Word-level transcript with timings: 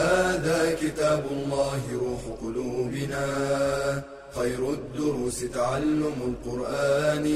هذا 0.00 0.74
كتاب 0.74 1.24
الله 1.30 1.80
روح 1.92 2.22
قلوبنا. 2.42 3.24
خير 4.32 4.72
الدروس 4.72 5.40
تعلم 5.40 6.18
القرآن. 6.30 7.26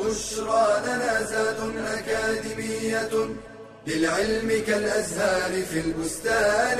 بشرى 0.00 0.66
لنا 0.86 1.22
زاد 1.22 1.60
أكاديمية 1.76 3.12
للعلم 3.86 4.48
كالأزهار 4.66 5.52
في 5.62 5.78
البستان. 5.80 6.78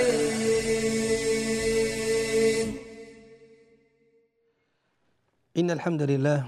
إن 5.56 5.70
الحمد 5.70 6.02
لله 6.02 6.40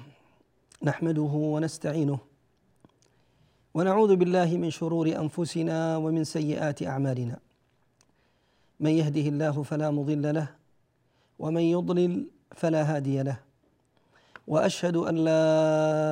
نحمده 0.83 1.33
ونستعينه 1.55 2.19
ونعوذ 3.75 4.17
بالله 4.17 4.57
من 4.57 4.71
شرور 4.71 5.07
أنفسنا 5.09 5.97
ومن 5.97 6.25
سيئات 6.25 6.83
أعمالنا. 6.83 7.50
من 8.81 8.91
يهده 8.91 9.27
الله 9.29 9.63
فلا 9.63 9.91
مضل 9.91 10.35
له 10.35 10.49
ومن 11.39 11.61
يضلل 11.61 12.27
فلا 12.57 12.83
هادي 12.97 13.23
له. 13.23 13.39
وأشهد 14.49 14.97
أن 14.97 15.15
لا 15.15 15.45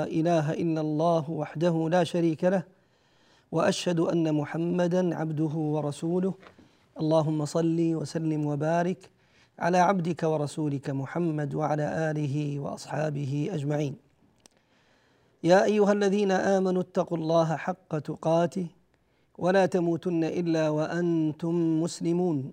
إله 0.05 0.53
إلا 0.53 0.81
الله 0.81 1.31
وحده 1.31 1.89
لا 1.91 2.05
شريك 2.05 2.45
له 2.45 2.63
وأشهد 3.53 4.01
أن 4.01 4.35
محمدا 4.35 5.17
عبده 5.17 5.55
ورسوله. 5.75 6.35
اللهم 7.01 7.45
صل 7.45 7.79
وسلم 7.95 8.47
وبارك 8.47 9.11
على 9.59 9.79
عبدك 9.79 10.23
ورسولك 10.23 10.91
محمد 10.91 11.55
وعلى 11.55 12.11
آله 12.11 12.59
وأصحابه 12.59 13.51
أجمعين. 13.53 13.97
يا 15.45 15.65
أيها 15.65 15.93
الذين 15.93 16.31
آمنوا 16.31 16.83
اتقوا 16.83 17.19
الله 17.19 17.57
حق 17.57 17.99
تقاته 17.99 18.67
ولا 19.39 19.67
تموتن 19.67 20.25
إلا 20.25 20.69
وأنتم 20.69 21.83
مسلمون. 21.83 22.53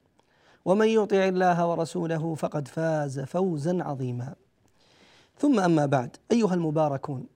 ومن 0.65 0.87
يطع 0.87 1.27
الله 1.27 1.67
ورسوله 1.67 2.35
فقد 2.35 2.67
فاز 2.67 3.19
فوزا 3.19 3.83
عظيما. 3.83 4.35
ثم 5.37 5.59
أما 5.59 5.85
بعد 5.85 6.17
أيها 6.31 6.53
المباركون 6.53 7.27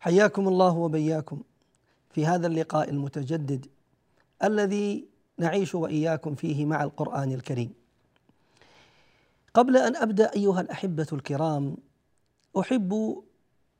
حياكم 0.00 0.48
الله 0.48 0.76
وبياكم 0.76 1.42
في 2.10 2.26
هذا 2.26 2.46
اللقاء 2.46 2.90
المتجدد 2.90 3.66
الذي 4.44 5.04
نعيش 5.38 5.74
وإياكم 5.74 6.34
فيه 6.34 6.66
مع 6.66 6.82
القرآن 6.82 7.32
الكريم. 7.32 7.74
قبل 9.54 9.76
أن 9.76 9.96
أبدأ 9.96 10.30
أيها 10.36 10.60
الأحبة 10.60 11.06
الكرام 11.12 11.76
أحب 12.60 13.22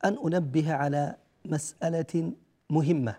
أن 0.04 0.18
أنبه 0.24 0.74
على 0.74 1.16
مسألة 1.44 2.32
مهمة. 2.70 3.16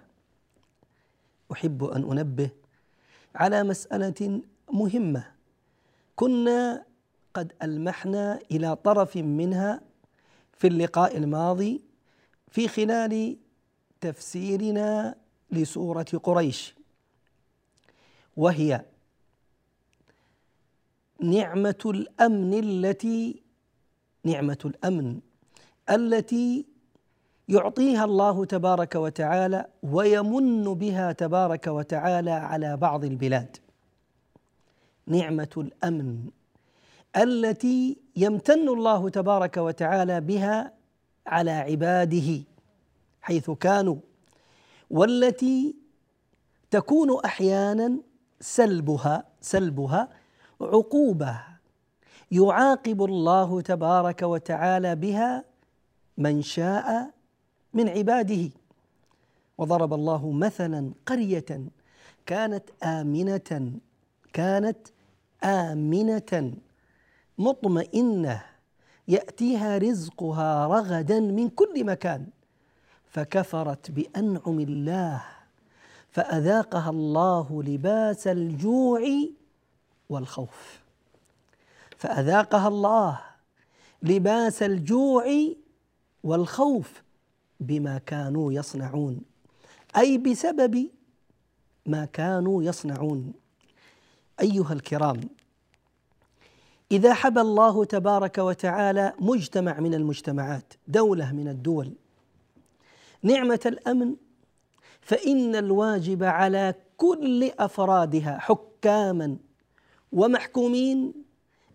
أحب 1.51 1.83
أن 1.83 2.11
أنبه 2.11 2.49
على 3.35 3.63
مسألة 3.63 4.41
مهمة. 4.73 5.31
كنا 6.15 6.85
قد 7.33 7.53
ألمحنا 7.63 8.39
إلى 8.51 8.75
طرف 8.75 9.17
منها 9.17 9.81
في 10.53 10.67
اللقاء 10.67 11.17
الماضي 11.17 11.81
في 12.47 12.67
خلال 12.67 13.37
تفسيرنا 14.01 15.15
لسورة 15.51 16.05
قريش. 16.23 16.75
وهي 18.37 18.85
نعمة 21.21 21.81
الأمن 21.85 22.53
التي 22.53 23.43
نعمة 24.23 24.57
الأمن 24.65 25.19
التي 25.89 26.65
يعطيها 27.49 28.05
الله 28.05 28.45
تبارك 28.45 28.95
وتعالى 28.95 29.65
ويمن 29.83 30.73
بها 30.73 31.11
تبارك 31.11 31.67
وتعالى 31.67 32.31
على 32.31 32.77
بعض 32.77 33.05
البلاد. 33.05 33.57
نعمة 35.09 35.49
الأمن 35.57 36.29
التي 37.17 37.97
يمتن 38.15 38.67
الله 38.69 39.09
تبارك 39.09 39.57
وتعالى 39.57 40.21
بها 40.21 40.73
على 41.27 41.51
عباده 41.51 42.43
حيث 43.21 43.51
كانوا 43.51 43.95
والتي 44.89 45.75
تكون 46.71 47.19
أحيانا 47.25 47.97
سلبها 48.39 49.23
سلبها 49.41 50.09
عقوبة 50.61 51.39
يعاقب 52.31 53.03
الله 53.03 53.61
تبارك 53.61 54.21
وتعالى 54.21 54.95
بها 54.95 55.43
من 56.17 56.41
شاء 56.41 57.09
من 57.73 57.89
عباده. 57.89 58.49
وضرب 59.57 59.93
الله 59.93 60.31
مثلا 60.31 60.91
قرية 61.05 61.45
كانت 62.25 62.63
آمنة 62.83 63.71
كانت 64.33 64.77
آمنة 65.43 66.53
مطمئنة 67.37 68.43
يأتيها 69.07 69.77
رزقها 69.77 70.67
رغدا 70.67 71.19
من 71.19 71.49
كل 71.49 71.85
مكان. 71.85 72.27
فكفرت 73.05 73.91
بأنعم 73.91 74.59
الله 74.59 75.23
فأذاقها 76.11 76.89
الله 76.89 77.63
لباس 77.63 78.27
الجوع 78.27 79.01
والخوف. 80.09 80.79
فأذاقها 81.97 82.67
الله 82.67 83.19
لباس 84.03 84.63
الجوع 84.63 85.25
والخوف 86.23 87.03
بما 87.59 87.97
كانوا 87.97 88.53
يصنعون 88.53 89.21
أي 89.97 90.17
بسبب 90.17 90.89
ما 91.85 92.05
كانوا 92.05 92.63
يصنعون. 92.63 93.33
أيها 94.41 94.73
الكرام 94.73 95.19
إذا 96.91 97.13
حبى 97.13 97.41
الله 97.41 97.85
تبارك 97.85 98.37
وتعالى 98.37 99.13
مجتمع 99.19 99.79
من 99.79 99.93
المجتمعات 99.93 100.73
دولة 100.87 101.31
من 101.31 101.47
الدول 101.47 101.93
نعمة 103.23 103.59
الأمن 103.65 104.15
فإن 105.01 105.55
الواجب 105.55 106.23
على 106.23 106.75
كل 106.97 107.51
أفرادها 107.59 108.37
حكاما 108.39 109.37
ومحكومين 110.11 111.13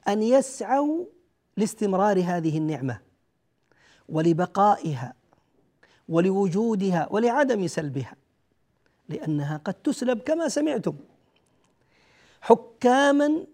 أن 0.09 0.23
يسعوا 0.23 1.05
لاستمرار 1.57 2.23
هذه 2.25 2.59
النعمة 2.59 3.00
ولبقائها 4.09 5.15
ولوجودها 6.09 7.09
ولعدم 7.11 7.67
سلبها 7.67 8.17
لأنها 9.09 9.56
قد 9.56 9.75
تسلب 9.75 10.19
كما 10.19 10.49
سمعتم. 10.49 10.97
حكاما 12.44 13.46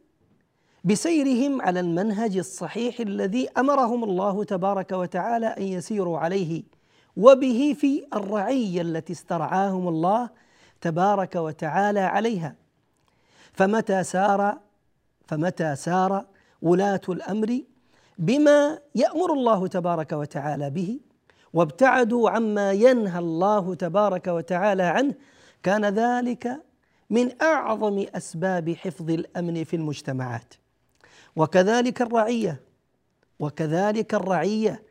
بسيرهم 0.85 1.63
على 1.63 1.81
المنهج 1.81 2.37
الصحيح 2.37 3.01
الذي 3.01 3.49
أمرهم 3.59 4.05
الله 4.05 4.45
تبارك 4.45 4.93
وتعالى 4.93 5.47
أن 5.47 5.63
يسيروا 5.63 6.19
عليه 6.19 6.63
وبه 7.17 7.77
في 7.81 8.07
الرعيه 8.15 8.83
التي 8.83 9.13
استرعاهم 9.13 9.89
الله 9.89 10.31
تبارك 10.81 11.37
وتعالى 11.37 12.01
عليها. 12.01 12.55
فمتى 13.53 14.03
سار 14.05 14.59
فمتى 15.27 15.77
سار 15.77 16.27
ولاة 16.63 17.01
الأمر 17.09 17.61
بما 18.19 18.79
يأمر 18.95 19.33
الله 19.33 19.67
تبارك 19.67 20.13
وتعالى 20.13 20.71
به؟ 20.71 21.01
وابتعدوا 21.53 22.31
عما 22.31 22.73
ينهى 22.73 23.19
الله 23.19 23.75
تبارك 23.75 24.27
وتعالى 24.27 24.83
عنه؟ 24.83 25.15
كان 25.63 25.85
ذلك 25.85 26.70
من 27.11 27.43
أعظم 27.43 28.07
أسباب 28.15 28.71
حفظ 28.71 29.11
الأمن 29.11 29.65
في 29.65 29.77
المجتمعات. 29.77 30.55
وكذلك 31.37 32.03
الرعية 32.03 32.61
وكذلك 33.39 34.15
الرعية 34.15 34.83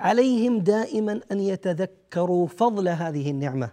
عليهم 0.00 0.58
دائما 0.58 1.20
أن 1.32 1.40
يتذكروا 1.40 2.46
فضل 2.46 2.88
هذه 2.88 3.30
النعمة 3.30 3.70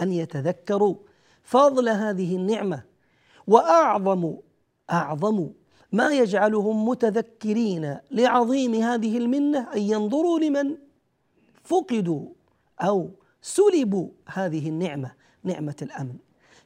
أن 0.00 0.12
يتذكروا 0.12 0.94
فضل 1.42 1.88
هذه 1.88 2.36
النعمة. 2.36 2.82
وأعظم 3.46 4.36
أعظم 4.90 5.50
ما 5.92 6.12
يجعلهم 6.12 6.88
متذكرين 6.88 7.98
لعظيم 8.10 8.74
هذه 8.74 9.18
المنة 9.18 9.72
أن 9.74 9.80
ينظروا 9.80 10.38
لمن 10.38 10.76
فقدوا 11.64 12.28
أو 12.80 13.10
سلبوا 13.42 14.08
هذه 14.26 14.68
النعمة 14.68 15.12
نعمة 15.44 15.76
الأمن. 15.82 16.16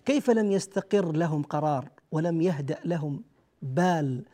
كيف 0.08 0.30
لم 0.30 0.52
يستقر 0.52 1.12
لهم 1.12 1.42
قرار 1.42 1.88
ولم 2.12 2.40
يهدأ 2.40 2.78
لهم 2.84 3.22
بال؟ 3.62 4.24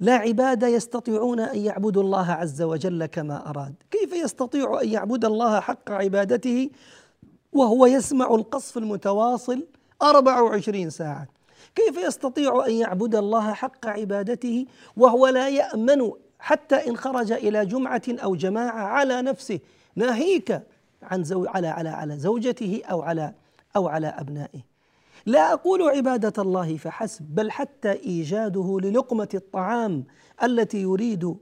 لا 0.00 0.14
عباد 0.14 0.62
يستطيعون 0.62 1.40
أن 1.40 1.58
يعبدوا 1.58 2.02
الله 2.02 2.32
عز 2.32 2.62
وجل 2.62 3.06
كما 3.06 3.50
أراد، 3.50 3.74
كيف 3.90 4.12
يستطيع 4.12 4.80
أن 4.82 4.88
يعبد 4.88 5.24
الله 5.24 5.60
حق 5.60 5.90
عبادته 5.90 6.70
وهو 7.52 7.86
يسمع 7.86 8.34
القصف 8.34 8.78
المتواصل 8.78 9.66
24 10.02 10.90
ساعة؟ 10.90 11.28
كيف 11.74 11.96
يستطيع 11.96 12.66
أن 12.66 12.72
يعبد 12.72 13.14
الله 13.14 13.52
حق 13.52 13.86
عبادته 13.86 14.66
وهو 14.96 15.26
لا 15.28 15.48
يأمن 15.48 16.10
حتى 16.38 16.88
إن 16.88 16.96
خرج 16.96 17.32
إلى 17.32 17.66
جمعة 17.66 18.02
أو 18.08 18.36
جماعة 18.36 18.82
على 18.82 19.22
نفسه 19.22 19.60
ناهيك 19.96 20.62
عن 21.02 21.24
زو 21.24 21.46
على 21.46 21.68
على 21.68 21.88
على 21.88 22.18
زوجته 22.18 22.82
أو 22.90 23.02
على 23.02 23.34
أو 23.76 23.88
على 23.88 24.06
أبنائه؟ 24.06 24.71
لا 25.26 25.52
أقول 25.52 25.82
عبادة 25.82 26.42
الله 26.42 26.76
فحسب 26.76 27.24
بل 27.24 27.50
حتى 27.50 27.92
إيجاده 27.92 28.78
للقمة 28.82 29.28
الطعام 29.34 30.04
التي 30.42 30.82
يريد 30.82 31.34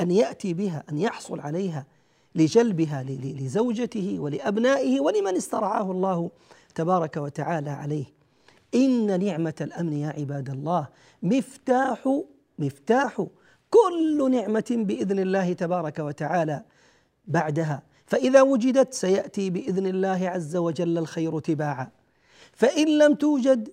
أن 0.00 0.10
يأتي 0.10 0.54
بها 0.54 0.84
أن 0.90 0.98
يحصل 0.98 1.40
عليها 1.40 1.86
لجلبها 2.34 3.02
لزوجته 3.02 4.16
ولأبنائه 4.18 5.00
ولمن 5.00 5.36
استرعاه 5.36 5.90
الله 5.90 6.30
تبارك 6.74 7.16
وتعالى 7.16 7.70
عليه. 7.70 8.04
إن 8.74 9.24
نعمة 9.24 9.54
الأمن 9.60 9.92
يا 9.92 10.08
عباد 10.08 10.50
الله 10.50 10.88
مفتاح 11.22 12.22
مفتاح 12.58 13.26
كل 13.70 14.30
نعمة 14.30 14.64
بإذن 14.70 15.18
الله 15.18 15.52
تبارك 15.52 15.98
وتعالى 15.98 16.64
بعدها. 17.26 17.82
فإذا 18.06 18.42
وجدت 18.42 18.94
سيأتي 18.94 19.50
بإذن 19.50 19.86
الله 19.86 20.28
عز 20.28 20.56
وجل 20.56 20.98
الخير 20.98 21.38
تباعا. 21.38 21.97
فإن 22.58 22.98
لم 22.98 23.14
توجد 23.14 23.68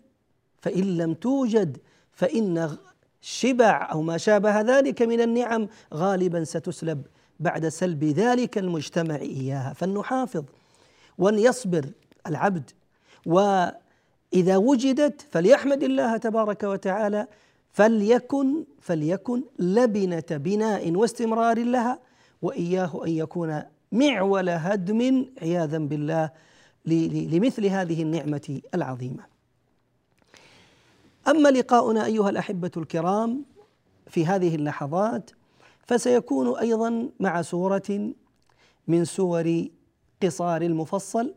فإن 0.62 0.98
لم 0.98 1.14
توجد 1.14 1.78
فإن 2.12 2.78
الشبع 3.22 3.90
أو 3.92 4.02
ما 4.02 4.18
شابه 4.18 4.62
ذلك 4.62 5.02
من 5.02 5.22
النعم 5.22 5.68
غالبا 5.94 6.44
ستسلب 6.44 7.06
بعد 7.40 7.68
سلب 7.68 8.04
ذلك 8.04 8.58
المجتمع 8.58 9.16
إياها. 9.16 9.74
فلنحافظ 9.74 10.44
وأن 11.18 11.40
يصبر 11.40 11.86
العبد 12.28 12.72
وإذا 13.26 14.58
وجدت 14.58 15.22
فليحمد 15.32 15.84
الله 15.84 16.18
تبارك 16.18 16.64
وتعالى 16.64 17.28
فليكن 17.72 18.64
فليكن 18.82 19.44
لبنة 19.60 20.26
بناء 20.32 20.92
واستمرار 20.92 21.64
لها 21.64 22.00
وإياه 22.42 23.02
أن 23.06 23.12
يكون 23.12 23.64
معول 23.92 24.50
هدم 24.50 25.26
عياذا 25.42 25.78
بالله 25.78 26.32
لمثل 26.88 27.66
هذه 27.66 28.02
النعمة 28.02 28.62
العظيمة. 28.74 29.24
أما 31.28 31.50
لقاؤنا 31.50 32.06
أيها 32.06 32.30
الأحبة 32.30 32.72
الكرام 32.78 33.46
في 34.08 34.26
هذه 34.26 34.56
اللحظات 34.56 35.32
فسيكون 35.88 36.58
أيضا 36.58 37.10
مع 37.20 37.42
سورة 37.42 38.14
من 38.88 39.06
سور 39.06 39.66
قصار 40.24 40.62
المفصل 40.62 41.34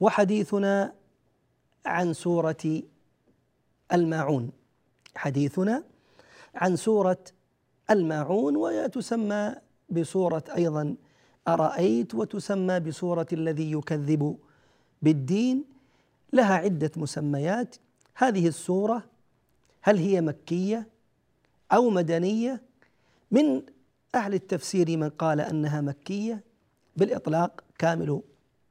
وحديثنا 0.00 0.92
عن 1.86 2.12
سورة 2.12 2.82
الماعون 3.92 4.50
حديثنا 5.16 5.84
عن 6.54 6.76
سورة 6.76 7.24
الماعون 7.90 8.56
وتسمى 8.56 9.54
بسورة 9.90 10.44
أيضا 10.56 10.94
أرأيت 11.48 12.14
وتسمى 12.14 12.80
بسورة 12.80 13.26
الذي 13.32 13.72
يكذب 13.72 14.38
بالدين 15.02 15.64
لها 16.32 16.54
عدة 16.54 16.90
مسميات. 16.96 17.76
هذه 18.14 18.48
السورة 18.48 19.04
هل 19.82 19.98
هي 19.98 20.20
مكية 20.20 20.88
أو 21.72 21.90
مدنية؟ 21.90 22.62
من 23.30 23.62
أهل 24.14 24.34
التفسير 24.34 24.96
من 24.96 25.08
قال 25.08 25.40
أنها 25.40 25.80
مكية. 25.80 26.44
بالإطلاق 26.96 27.64
كامل 27.78 28.20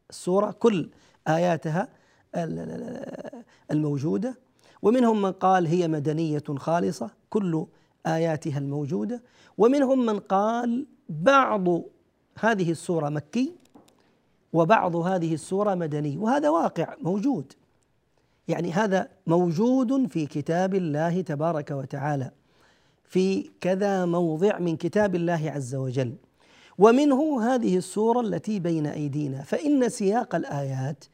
السورة 0.09 0.51
كل 0.51 0.89
آياتها 1.27 1.87
الموجودة. 3.71 4.37
ومنهم 4.81 5.21
من 5.21 5.31
قال 5.31 5.67
هي 5.67 5.87
مدنية 5.87 6.43
خالصة 6.57 7.11
كل 7.29 7.65
آياتها 8.05 8.57
الموجودة. 8.57 9.21
ومنهم 9.57 10.05
من 10.05 10.19
قال 10.19 10.85
بعض 11.09 11.67
هذه 12.39 12.71
السورة 12.71 13.09
مكي 13.09 13.55
وبعض 14.53 14.95
هذه 14.95 15.33
السورة 15.33 15.75
مدني 15.75 16.17
وهذا 16.17 16.49
واقع 16.49 16.95
موجود. 17.01 17.53
يعني 18.47 18.71
هذا 18.71 19.09
موجود 19.27 20.07
في 20.07 20.25
كتاب 20.25 20.75
الله 20.75 21.21
تبارك 21.21 21.71
وتعالى 21.71 22.31
في 23.03 23.49
كذا 23.61 24.05
موضع 24.05 24.59
من 24.59 24.77
كتاب 24.77 25.15
الله 25.15 25.51
عز 25.55 25.75
وجل. 25.75 26.15
ومنه 26.77 27.43
هذه 27.43 27.77
السورة 27.77 28.21
التي 28.21 28.59
بين 28.59 28.87
أيدينا. 28.87 29.43
فإن 29.43 29.89
سياق 29.89 30.35
الآيات 30.35 31.05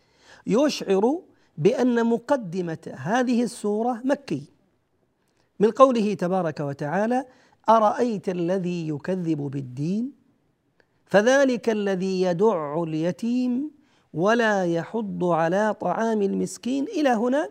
يشعر 0.47 1.19
بأن 1.57 2.05
مقدمة 2.05 2.93
هذه 2.95 3.43
السورة 3.43 4.01
مكي. 4.05 4.43
من 5.59 5.71
قوله 5.71 6.13
تبارك 6.13 6.59
وتعالى 6.59 7.25
أرأيت 7.69 8.29
الذي 8.29 8.87
يكذب 8.87 9.37
بالدين؟ 9.37 10.16
فذلك 11.07 11.69
الذي 11.69 12.21
يدع 12.21 12.83
اليتيم 12.83 13.71
ولا 14.13 14.65
يحض 14.65 15.23
على 15.23 15.73
طعام 15.81 16.21
المسكين. 16.21 16.83
إلى 16.83 17.09
هنا 17.09 17.49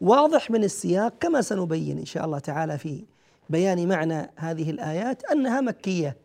واضح 0.00 0.50
من 0.50 0.64
السياق 0.64 1.14
كما 1.20 1.40
سنبين 1.40 1.98
إن 1.98 2.04
شاء 2.04 2.24
الله 2.24 2.38
تعالى 2.38 2.78
في 2.78 3.04
بيان 3.50 3.88
معنى 3.88 4.30
هذه 4.36 4.70
الآيات 4.70 5.24
أنها 5.24 5.60
مكية 5.60 6.16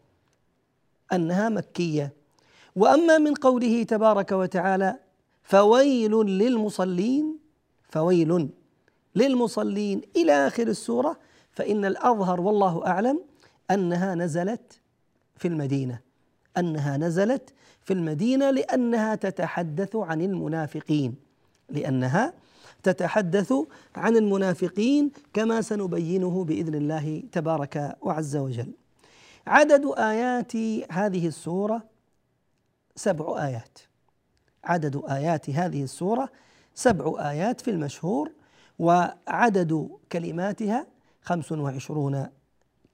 أنها 1.14 1.50
مكية. 1.50 2.14
وأما 2.76 3.18
من 3.18 3.34
قوله 3.34 3.84
تبارك 3.84 4.32
وتعالى 4.32 5.00
فويل 5.44 6.12
للمصلين 6.12 7.38
فويل 7.90 8.50
للمصلين 9.16 10.02
إلى 10.16 10.32
آخر 10.32 10.68
السورة 10.68 11.20
فإن 11.52 11.86
الأظهر 11.86 12.42
والله 12.42 12.88
أعلم 12.88 13.22
أنها 13.72 14.16
نزلت 14.16 14.82
في 15.36 15.48
المدينة. 15.48 16.07
انها 16.58 16.98
نزلت 16.98 17.54
في 17.82 17.94
المدينة 17.94 18.52
لأنها 18.52 19.16
تتحدث 19.16 19.96
عن 19.96 20.22
المنافقين 20.22 21.16
لأنها 21.70 22.34
تتحدث 22.84 23.54
عن 23.96 24.18
المنافقين 24.18 25.12
كما 25.34 25.62
سنبينه 25.62 26.44
بإذن 26.44 26.76
الله 26.76 27.24
تبارك 27.32 27.98
وعز 28.02 28.36
وجل. 28.36 28.72
عدد 29.48 29.86
آيات 29.98 30.56
هذه 30.92 31.28
السورة 31.28 31.84
سبع 32.96 33.46
آيات. 33.46 33.80
عدد 34.64 35.02
آيات 35.10 35.50
هذه 35.50 35.84
السورة 35.84 36.30
سبع 36.76 37.30
آيات 37.32 37.62
في 37.62 37.72
المشهور 37.72 38.32
وعدد 38.80 39.90
كلماتها 40.12 40.88
خمس 41.22 41.52
وعشرون 41.52 42.28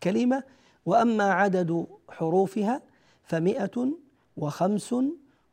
كلمة 0.03 0.43
وأما 0.85 1.31
عدد 1.31 1.85
حروفها 2.09 2.81
فمئة 3.23 3.87
وخمس 4.37 4.95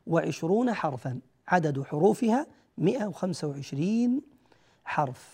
وعشرون 0.06 0.74
حرفا. 0.74 1.20
عدد 1.48 1.82
حروفها 1.82 2.46
مئة 2.78 3.04
وخمسة 3.04 3.48
وعشرين 3.48 4.22
حرف. 4.84 5.28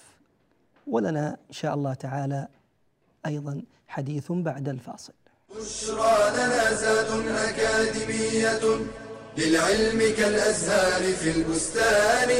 ولنا 0.86 1.36
إن 1.48 1.52
شاء 1.52 1.74
الله 1.74 1.94
تعالى 1.94 2.48
أيضا 3.26 3.62
حديث 3.88 4.32
بعد 4.32 4.68
الفاصل. 4.68 5.12
بشرى 5.56 6.30
لنا 6.36 6.74
زاد 6.74 7.26
أكاديمية 7.28 8.86
للعلم 9.38 10.14
كالأزهار 10.16 11.12
في 11.12 11.30
البستان. 11.30 12.30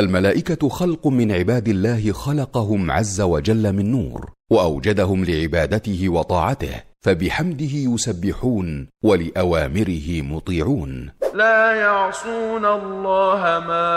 الملائكة 0.00 0.68
خلق 0.68 1.06
من 1.06 1.32
عباد 1.32 1.68
الله 1.68 2.12
خلقهم 2.12 2.90
عز 2.90 3.20
وجل 3.20 3.72
من 3.72 3.90
نور 3.90 4.32
وأوجدهم 4.50 5.24
لعبادته 5.24 6.08
وطاعته 6.08 6.74
فبحمده 7.00 7.72
يسبحون 7.72 8.88
ولأوامره 9.04 10.22
مطيعون. 10.22 11.10
لا 11.34 11.74
يعصون 11.74 12.64
الله 12.64 13.42
ما 13.68 13.88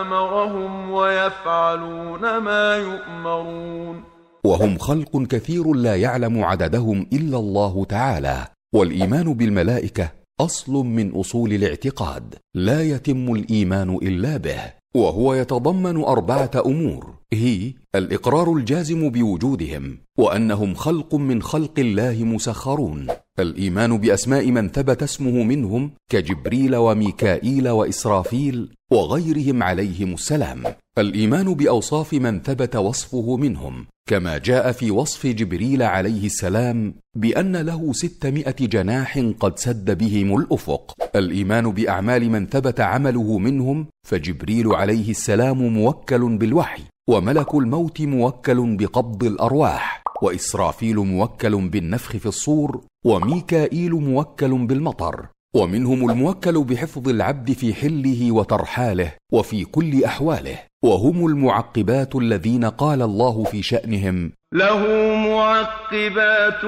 أمرهم 0.00 0.90
ويفعلون 0.90 2.38
ما 2.38 2.76
يؤمرون. 2.76 4.02
وهم 4.44 4.78
خلق 4.78 5.22
كثير 5.22 5.72
لا 5.72 5.96
يعلم 5.96 6.44
عددهم 6.44 7.06
إلا 7.12 7.38
الله 7.38 7.84
تعالى 7.84 8.46
والإيمان 8.74 9.34
بالملائكة 9.34 10.21
أصل 10.42 10.72
من 10.72 11.10
أصول 11.10 11.52
الاعتقاد. 11.52 12.34
لا 12.54 12.82
يتم 12.82 13.32
الإيمان 13.32 13.94
إلا 13.94 14.36
به 14.36 14.62
وهو 14.94 15.34
يتضمن 15.34 16.04
أربعة 16.04 16.50
أمور. 16.66 17.14
هي 17.32 17.74
الإقرار 17.94 18.52
الجازم 18.52 19.10
بوجودهم 19.10 19.98
وأنهم 20.18 20.74
خلق 20.74 21.14
من 21.14 21.42
خلق 21.42 21.78
الله 21.78 22.24
مسخرون. 22.24 23.06
الإيمان 23.38 23.98
بأسماء 23.98 24.50
من 24.50 24.68
ثبت 24.68 25.02
اسمه 25.02 25.42
منهم 25.42 25.90
كجبريل 26.10 26.76
وميكائيل 26.76 27.68
وإسرافيل 27.68 28.74
وغيرهم 28.92 29.62
عليهم 29.62 30.14
السلام. 30.14 30.62
الإيمان 30.98 31.54
بأوصاف 31.54 32.12
من 32.12 32.40
ثبت 32.40 32.76
وصفه 32.76 33.36
منهم 33.36 33.86
كما 34.08 34.38
جاء 34.38 34.72
في 34.72 34.90
وصف 34.90 35.26
جبريل 35.26 35.82
عليه 35.82 36.26
السلام 36.26 36.94
بأن 37.16 37.56
له 37.56 37.92
ستمائة 37.92 38.56
جناح 38.60 39.18
قد 39.40 39.58
سد 39.58 39.98
بهم 39.98 40.36
الأفق. 40.36 40.94
الإيمان 41.16 41.70
بأعمال 41.70 42.30
من 42.30 42.46
ثبت 42.46 42.80
عمله 42.80 43.38
منهم 43.38 43.86
فجبريل 44.08 44.74
عليه 44.74 45.10
السلام 45.10 45.62
موكل 45.62 46.36
بالوحي 46.36 46.82
وملك 47.08 47.54
الموت 47.54 48.00
موكل 48.00 48.76
بقبض 48.76 49.24
الأرواح 49.24 50.02
وإسرافيل 50.22 50.96
موكل 50.96 51.68
بالنفخ 51.68 52.16
في 52.16 52.26
الصور 52.26 52.84
وميكائيل 53.04 53.92
موكل 53.92 54.66
بالمطر 54.66 55.26
ومنهم 55.54 56.10
الموكل 56.10 56.64
بحفظ 56.64 57.08
العبد 57.08 57.52
في 57.52 57.74
حله 57.74 58.32
وترحاله 58.32 59.12
وفي 59.32 59.64
كل 59.64 60.04
أحواله 60.04 60.58
وهم 60.84 61.26
المعقبات 61.26 62.16
الذين 62.16 62.64
قال 62.64 63.02
الله 63.02 63.44
في 63.44 63.62
شأنهم. 63.62 64.32
له 64.54 64.86
معقبات 65.14 66.64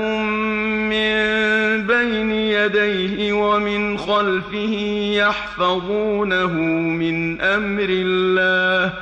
من 0.92 1.16
بين 1.86 2.30
يديه 2.30 3.32
ومن 3.32 3.98
خلفه 3.98 4.74
يحفظونه 5.22 6.52
من 7.02 7.40
أمر 7.40 7.88
الله. 7.90 8.92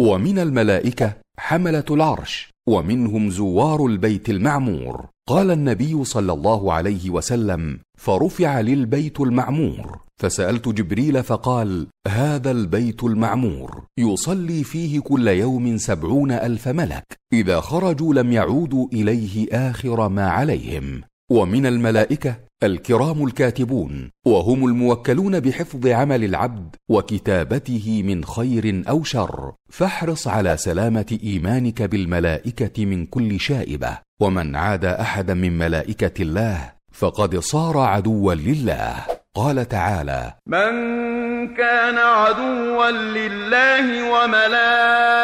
ومن 0.00 0.38
الملائكة 0.38 1.12
حملة 1.38 1.84
العرش 1.90 2.50
ومنهم 2.68 3.30
زوار 3.30 3.86
البيت 3.86 4.28
المعمور. 4.30 5.06
قال 5.28 5.50
النبي 5.50 6.04
صلى 6.04 6.32
الله 6.32 6.72
عليه 6.72 7.10
وسلم 7.10 7.78
فرفع 7.98 8.60
للبيت 8.60 9.20
المعمور. 9.20 9.98
فسألت 10.16 10.68
جبريل 10.68 11.22
فقال 11.22 11.86
هذا 12.08 12.50
البيت 12.50 13.04
المعمور 13.04 13.84
يصلي 13.98 14.64
فيه 14.64 15.00
كل 15.00 15.28
يوم 15.28 15.76
سبعون 15.76 16.30
ألف 16.32 16.68
ملك 16.68 17.04
إذا 17.32 17.60
خرجوا 17.60 18.14
لم 18.14 18.32
يعودوا 18.32 18.88
إليه 18.92 19.48
آخر 19.70 20.08
ما 20.08 20.28
عليهم. 20.28 21.02
ومن 21.30 21.66
الملائكة 21.66 22.36
الكرام 22.62 23.24
الكاتبون 23.24 24.10
وهم 24.26 24.64
الموكلون 24.66 25.40
بحفظ 25.40 25.86
عمل 25.86 26.24
العبد 26.24 26.76
وكتابته 26.88 28.02
من 28.02 28.24
خير 28.24 28.82
أو 28.88 29.04
شر. 29.04 29.52
فاحرص 29.68 30.28
على 30.28 30.56
سلامة 30.56 31.18
إيمانك 31.24 31.82
بالملائكة 31.82 32.84
من 32.84 33.06
كل 33.06 33.40
شائبة. 33.40 33.98
ومن 34.20 34.56
عاد 34.56 34.84
أحدا 34.84 35.34
من 35.34 35.58
ملائكة 35.58 36.22
الله 36.22 36.72
فقد 36.92 37.38
صار 37.38 37.78
عدوا 37.78 38.34
لله. 38.34 39.17
قال 39.38 39.68
تعالى 39.68 40.32
من 40.46 40.72
كان 41.54 41.98
عدوا 41.98 42.90
لله 42.90 43.86
وملائكته 44.12 45.16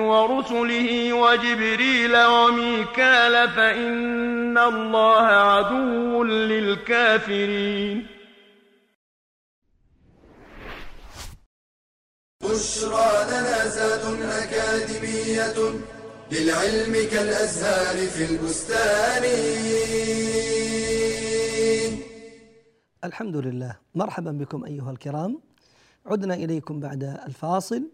ورسله 0.00 1.12
وجبريل 1.12 2.16
وميكال 2.16 3.34
فإن 3.56 4.58
الله 4.58 5.26
عدو 5.26 6.24
للكافرين. 6.24 8.06
بشرى 12.42 13.10
لنا 13.30 13.58
زاد 13.76 14.04
أكاديمية 14.42 15.58
للعلم 16.32 16.94
كالأزهار 17.12 17.96
في 18.14 18.24
البستان. 18.30 19.24
الحمد 23.04 23.36
لله 23.36 23.76
مرحبا 23.94 24.30
بكم 24.30 24.64
أيها 24.64 24.90
الكرام. 24.90 25.40
عدنا 26.06 26.34
إليكم 26.34 26.80
بعد 26.80 27.04
الفاصل. 27.04 27.90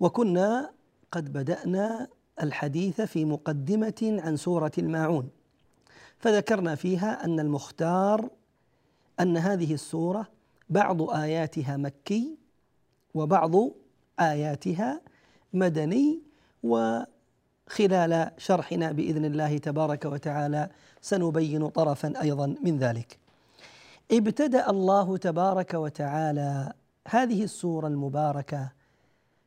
وكنا 0.00 0.70
قد 1.12 1.32
بدأنا 1.32 2.08
الحديث 2.42 3.00
في 3.00 3.24
مقدمة 3.24 4.20
عن 4.24 4.36
سورة 4.36 4.72
الماعون. 4.78 5.30
فذكرنا 6.18 6.74
فيها 6.74 7.24
أن 7.24 7.40
المختار 7.40 8.28
أن 9.20 9.36
هذه 9.36 9.74
السورة 9.74 10.28
بعض 10.68 11.10
آياتها 11.10 11.76
مكي 11.76 12.38
وبعض 13.14 13.54
آياتها 14.20 15.00
مدني 15.52 16.22
وخلال 16.62 18.30
شرحنا 18.38 18.92
بإذن 18.92 19.24
الله 19.24 19.58
تبارك 19.58 20.04
وتعالى 20.04 20.70
سنبين 21.00 21.68
طرفا 21.68 22.22
أيضا 22.22 22.54
من 22.62 22.78
ذلك. 22.78 23.19
ابتدأ 24.12 24.70
الله 24.70 25.16
تبارك 25.16 25.74
وتعالى 25.74 26.72
هذه 27.08 27.44
السورة 27.44 27.86
المباركة 27.86 28.72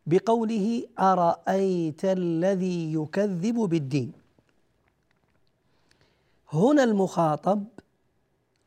بقوله 0.07 0.87
أرأيت 0.99 2.05
الذي 2.05 2.93
يكذب 2.93 3.55
بالدين. 3.55 4.11
هنا 6.53 6.83
المخاطب 6.83 7.63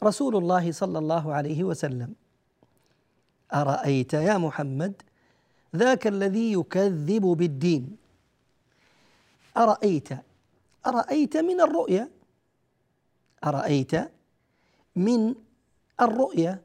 رسول 0.03 0.37
الله 0.37 0.73
صلى 0.73 0.99
الله 0.99 1.35
عليه 1.35 1.65
وسلم. 1.65 2.15
أرأيت 3.55 4.13
يا 4.15 4.39
محمد 4.39 5.03
ذاك 5.77 6.07
الذي 6.07 6.53
يكذب 6.53 7.23
بالدين؟ 7.23 7.97
أرأيت 9.57 10.09
أرأيت 10.87 11.37
من 11.37 11.61
الرؤيا؟ 11.61 12.09
أرأيت 13.45 13.93
من 14.97 15.35
الرؤية. 16.01 16.63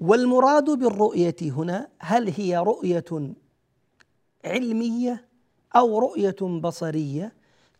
والمراد 0.00 0.70
بالرؤية 0.70 1.36
هنا 1.42 1.88
هل 1.98 2.28
هي 2.36 2.58
رؤية 2.58 3.34
علمية 4.44 5.28
أو 5.76 5.98
رؤية 5.98 6.36
بصرية؟ 6.60 7.32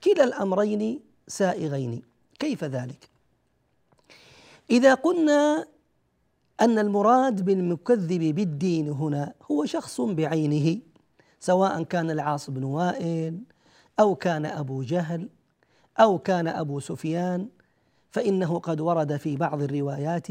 كلا 0.04 0.24
الأمرين 0.24 1.00
سائغين. 1.28 2.02
كيف 2.38 2.64
ذلك؟ 2.64 3.08
إذا 4.70 4.94
قلنا 4.94 5.66
أن 6.60 6.78
المراد 6.78 7.44
بالمكذب 7.44 8.34
بالدين 8.34 8.88
هنا 8.88 9.34
هو 9.50 9.64
شخص 9.64 10.00
بعينه 10.00 10.80
سواء 11.40 11.82
كان 11.82 12.10
العاص 12.10 12.50
بن 12.50 12.64
وائل 12.64 13.40
أو 14.00 14.14
كان 14.14 14.46
أبو 14.46 14.82
جهل 14.82 15.28
أو 16.00 16.18
كان 16.18 16.48
أبو 16.48 16.80
سفيان 16.80 17.48
فإنه 18.14 18.58
قد 18.58 18.80
ورد 18.80 19.16
في 19.16 19.36
بعض 19.36 19.62
الروايات 19.62 20.26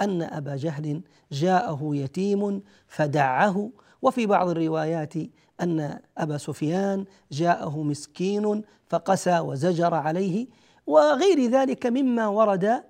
أن 0.00 0.22
أبا 0.22 0.56
جهل 0.56 1.02
جاءه 1.32 1.90
يتيم 1.92 2.62
فدعه 2.86 3.70
وفي 4.02 4.26
بعض 4.26 4.48
الروايات 4.48 5.14
أن 5.60 5.98
أبا 6.18 6.38
سفيان 6.38 7.04
جاءه 7.32 7.82
مسكين 7.82 8.62
فقسى 8.88 9.40
وزجر 9.40 9.94
عليه 9.94 10.46
وغير 10.86 11.50
ذلك 11.50 11.86
مما 11.86 12.26
ورد 12.26 12.84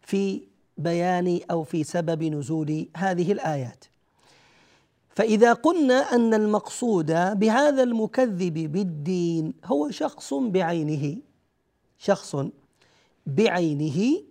في 0.00 0.48
بيان 0.78 1.40
أو 1.50 1.62
في 1.62 1.84
سبب 1.84 2.22
نزول 2.22 2.88
هذه 2.96 3.32
الآيات. 3.32 3.84
فإذا 5.08 5.52
قلنا 5.52 5.94
أن 5.94 6.34
المقصود 6.34 7.12
بهذا 7.38 7.82
المكذب 7.82 8.54
بالدين 8.72 9.54
هو 9.64 9.90
شخص 9.90 10.34
بعينه 10.34 11.16
شخص 11.98 12.36
بعينه 13.36 14.22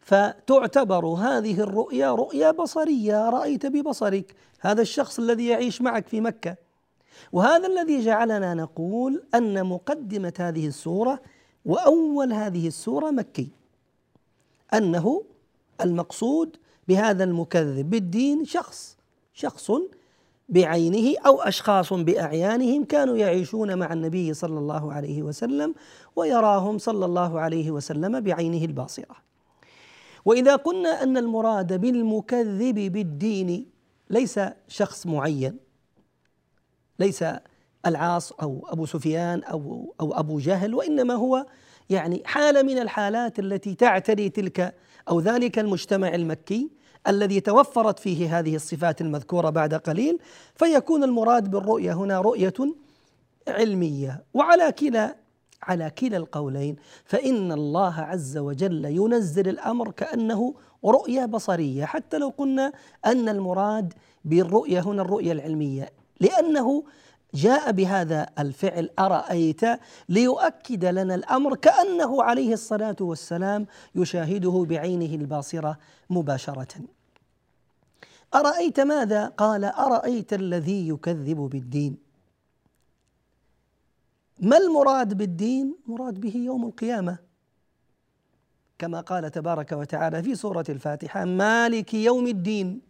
فتعتبر 0.00 1.06
هذه 1.06 1.60
الرؤيا 1.60 2.10
رؤيا 2.14 2.50
بصرية. 2.50 3.30
رأيت 3.30 3.66
ببصرك 3.66 4.34
هذا 4.60 4.82
الشخص 4.82 5.18
الذي 5.18 5.46
يعيش 5.46 5.82
معك 5.82 6.06
في 6.06 6.20
مكة. 6.20 6.56
وهذا 7.32 7.66
الذي 7.66 8.00
جعلنا 8.00 8.54
نقول 8.54 9.22
أن 9.34 9.66
مقدمة 9.66 10.32
هذه 10.38 10.66
السورة 10.66 11.20
وأول 11.64 12.32
هذه 12.32 12.68
السورة 12.68 13.10
مكي. 13.10 13.48
أنه 14.74 15.22
المقصود 15.80 16.56
بهذا 16.88 17.24
المكذب 17.24 17.90
بالدين 17.90 18.44
شخص 18.44 18.96
شخص 19.34 19.70
بعينه 20.48 21.14
أو 21.26 21.42
أشخاص 21.42 21.92
بأعيانهم 21.92 22.84
كانوا 22.84 23.16
يعيشون 23.16 23.78
مع 23.78 23.92
النبي 23.92 24.34
صلى 24.34 24.58
الله 24.58 24.92
عليه 24.92 25.22
وسلم 25.22 25.74
ويراهم 26.16 26.78
صلى 26.78 27.04
الله 27.04 27.40
عليه 27.40 27.70
وسلم 27.70 28.20
بعينه 28.20 28.64
الباصرة. 28.64 29.16
وإذا 30.24 30.56
قلنا 30.56 31.02
أن 31.02 31.16
المراد 31.16 31.80
بالمكذب 31.80 32.74
بالدين 32.74 33.66
ليس 34.10 34.40
شخص 34.68 35.06
معين 35.06 35.56
ليس 36.98 37.24
العاص 37.86 38.32
أو 38.32 38.66
أبو 38.68 38.86
سفيان 38.86 39.42
أو 39.42 39.94
أو 40.00 40.12
أبو 40.12 40.38
جهل 40.38 40.74
وإنما 40.74 41.14
هو 41.14 41.46
يعني 41.90 42.22
حالة 42.24 42.62
من 42.62 42.78
الحالات 42.78 43.38
التي 43.38 43.74
تعتري 43.74 44.28
تلك 44.28 44.74
أو 45.08 45.20
ذلك 45.20 45.58
المجتمع 45.58 46.14
المكي 46.14 46.70
الذي 47.08 47.40
توفرت 47.40 47.98
فيه 47.98 48.38
هذه 48.38 48.56
الصفات 48.56 49.00
المذكورة 49.00 49.50
بعد 49.50 49.74
قليل 49.74 50.18
فيكون 50.54 51.04
المراد 51.04 51.50
بالرؤية 51.50 51.92
هنا 51.92 52.20
رؤية 52.20 52.54
علمية. 53.48 54.24
وعلى 54.34 54.72
كلا 54.72 55.16
على 55.62 55.90
كلا 55.90 56.16
القولين 56.16 56.76
فإن 57.04 57.52
الله 57.52 57.94
عز 57.94 58.38
وجل 58.38 58.84
ينزل 58.84 59.48
الأمر 59.48 59.90
كأنه 59.90 60.54
رؤية 60.84 61.24
بصرية. 61.24 61.84
حتى 61.84 62.18
لو 62.18 62.32
قلنا 62.38 62.72
أن 63.06 63.28
المراد 63.28 63.94
بالرؤية 64.24 64.80
هنا 64.80 65.02
الرؤية 65.02 65.32
العلمية 65.32 65.92
لأنه 66.20 66.84
جاء 67.34 67.72
بهذا 67.72 68.26
الفعل 68.38 68.90
أرأيت؟ 68.98 69.60
ليؤكد 70.08 70.84
لنا 70.84 71.14
الأمر 71.14 71.56
كأنه 71.56 72.22
عليه 72.22 72.52
الصلاة 72.52 72.96
والسلام 73.00 73.66
يشاهده 73.94 74.66
بعينه 74.68 75.14
الباصرة 75.14 75.78
مباشرة. 76.10 76.97
أرأيت 78.34 78.80
ماذا؟ 78.80 79.26
قال 79.26 79.64
أرأيت 79.64 80.32
الذي 80.32 80.88
يكذب 80.88 81.36
بالدين. 81.36 81.96
ما 84.40 84.56
المراد 84.56 85.14
بالدين؟ 85.14 85.76
مراد 85.86 86.20
به 86.20 86.36
يوم 86.36 86.64
القيامة. 86.64 87.18
كما 88.78 89.00
قال 89.00 89.30
تبارك 89.30 89.72
وتعالى 89.72 90.22
في 90.22 90.34
سورة 90.34 90.64
الفاتحة 90.68 91.24
مالك 91.24 91.94
يوم 91.94 92.26
الدين. 92.26 92.80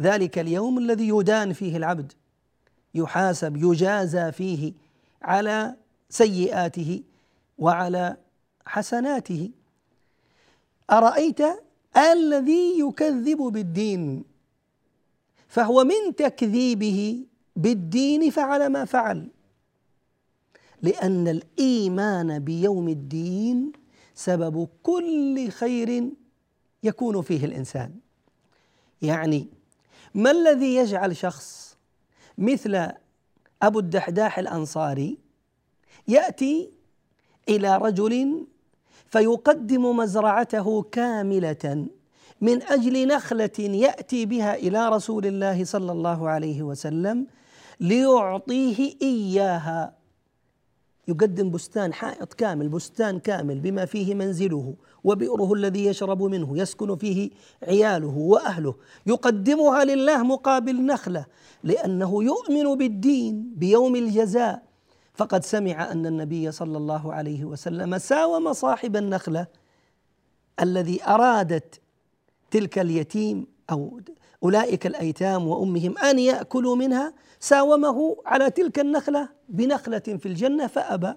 ذلك 0.00 0.38
اليوم 0.38 0.78
الذي 0.78 1.08
يدان 1.08 1.52
فيه 1.52 1.76
العبد 1.76 2.12
يحاسب 2.94 3.56
يجازى 3.56 4.32
فيه 4.32 4.72
على 5.22 5.76
سيئاته 6.08 7.02
وعلى 7.58 8.16
حسناته. 8.66 9.50
أرأيت 10.90 11.40
الذي 11.96 12.78
يكذب 12.78 13.38
بالدين 13.38 14.24
فهو 15.48 15.84
من 15.84 16.16
تكذيبه 16.16 17.26
بالدين 17.56 18.30
فعل 18.30 18.66
ما 18.66 18.84
فعل. 18.84 19.28
لأن 20.82 21.28
الإيمان 21.28 22.38
بيوم 22.38 22.88
الدين 22.88 23.72
سبب 24.14 24.68
كل 24.82 25.48
خير 25.48 26.10
يكون 26.82 27.22
فيه 27.22 27.44
الإنسان. 27.44 27.94
يعني 29.02 29.48
ما 30.14 30.30
الذي 30.30 30.74
يجعل 30.74 31.16
شخص 31.16 31.76
مثل 32.38 32.92
أبو 33.62 33.78
الدحداح 33.78 34.38
الأنصاري 34.38 35.18
يأتي 36.08 36.70
إلى 37.48 37.76
رجل 37.76 38.46
فيقدم 39.10 39.96
مزرعته 39.96 40.82
كاملة 40.82 41.86
من 42.40 42.62
أجل 42.62 43.08
نخلة 43.08 43.58
يأتي 43.58 44.26
بها 44.26 44.54
إلى 44.54 44.88
رسول 44.88 45.26
الله 45.26 45.64
صلى 45.64 45.92
الله 45.92 46.28
عليه 46.28 46.62
وسلم 46.62 47.26
ليعطيه 47.80 48.94
إياها. 49.02 50.00
يقدم 51.08 51.50
بستان 51.50 51.92
حائط 51.92 52.34
كامل 52.34 52.68
بستان 52.68 53.18
كامل 53.18 53.60
بما 53.60 53.84
فيه 53.84 54.14
منزله 54.14 54.74
وبئره 55.04 55.52
الذي 55.52 55.86
يشرب 55.86 56.22
منه 56.22 56.58
يسكن 56.58 56.96
فيه 56.96 57.30
عياله 57.62 58.16
وأهله. 58.18 58.74
يقدمها 59.06 59.84
لله 59.84 60.22
مقابل 60.22 60.86
نخلة 60.86 61.26
لأنه 61.64 62.24
يؤمن 62.24 62.74
بالدين 62.74 63.52
بيوم 63.56 63.96
الجزاء. 63.96 64.69
فقد 65.14 65.44
سمع 65.44 65.92
أن 65.92 66.06
النبي 66.06 66.52
صلى 66.52 66.78
الله 66.78 67.14
عليه 67.14 67.44
وسلم 67.44 67.98
ساوم 67.98 68.52
صاحب 68.52 68.96
النخلة 68.96 69.46
الذي 70.60 71.04
أرادت 71.04 71.80
تلك 72.50 72.78
اليتيم 72.78 73.46
أو 73.70 74.00
أولئك 74.42 74.86
الأيتام 74.86 75.48
وأمهم 75.48 75.98
أن 75.98 76.18
يأكلوا 76.18 76.76
منها 76.76 77.12
ساومه 77.40 78.16
على 78.26 78.50
تلك 78.50 78.78
النخلة 78.78 79.28
بنخلة 79.48 79.98
في 79.98 80.26
الجنة 80.26 80.66
فأبى. 80.66 81.14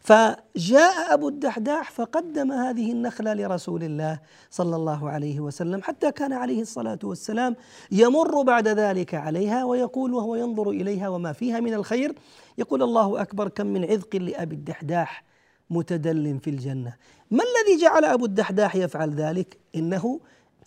فجاء 0.00 1.14
أبو 1.14 1.28
الدحداح 1.28 1.90
فقدم 1.90 2.52
هذه 2.52 2.92
النخلة 2.92 3.34
لرسول 3.34 3.82
الله 3.82 4.20
صلى 4.50 4.76
الله 4.76 5.10
عليه 5.10 5.40
وسلم 5.40 5.82
حتى 5.82 6.12
كان 6.12 6.32
عليه 6.32 6.62
الصلاة 6.62 6.98
والسلام 7.04 7.56
يمر 7.90 8.42
بعد 8.42 8.68
ذلك 8.68 9.14
عليها 9.14 9.64
ويقول 9.64 10.14
وهو 10.14 10.34
ينظر 10.36 10.70
إليها 10.70 11.08
وما 11.08 11.32
فيها 11.32 11.60
من 11.60 11.74
الخير. 11.74 12.14
يقول 12.60 12.82
الله 12.82 13.22
أكبر 13.22 13.48
كم 13.48 13.66
من 13.66 13.84
عذق 13.84 14.16
لأبي 14.16 14.54
الدحداح 14.54 15.24
متدل 15.70 16.38
في 16.42 16.50
الجنة. 16.50 16.94
ما 17.30 17.44
الذي 17.44 17.82
جعل 17.82 18.04
أبو 18.04 18.24
الدحداح 18.24 18.76
يفعل 18.76 19.10
ذلك؟ 19.10 19.58
إنه 19.74 20.20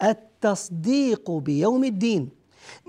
التصديق 0.03 1.31
بيوم 1.31 1.83
الدين. 1.83 2.29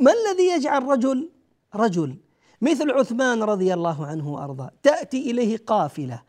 ما 0.00 0.12
الذي 0.12 0.48
يجعل 0.48 0.82
رجل 0.82 1.30
رجل 1.74 2.16
مثل 2.62 2.90
عثمان 2.90 3.42
رضي 3.42 3.74
الله 3.74 4.06
عنه 4.06 4.32
وأرضاه 4.32 4.70
تأتي 4.82 5.30
إليه 5.30 5.56
قافلة 5.66 6.22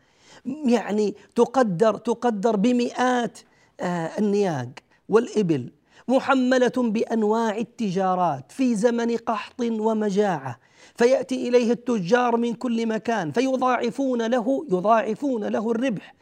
يعني 0.64 1.14
تقدر 1.34 1.96
تقدر 1.96 2.56
بمئات 2.56 3.38
آه، 3.80 4.18
النياق 4.18 4.68
والإبل 5.08 5.72
محملة 6.08 6.72
بأنواع 6.76 7.58
التجارات 7.58 8.52
في 8.52 8.74
زمن 8.74 9.16
قحط 9.16 9.60
ومجاعة. 9.60 10.58
فيأتي 10.94 11.48
إليه 11.48 11.72
التجار 11.72 12.36
من 12.36 12.54
كل 12.54 12.86
مكان 12.86 13.32
فيضاعفون 13.32 14.26
له 14.26 14.66
يضاعفون 14.70 15.44
له 15.44 15.70
الربح. 15.70 16.14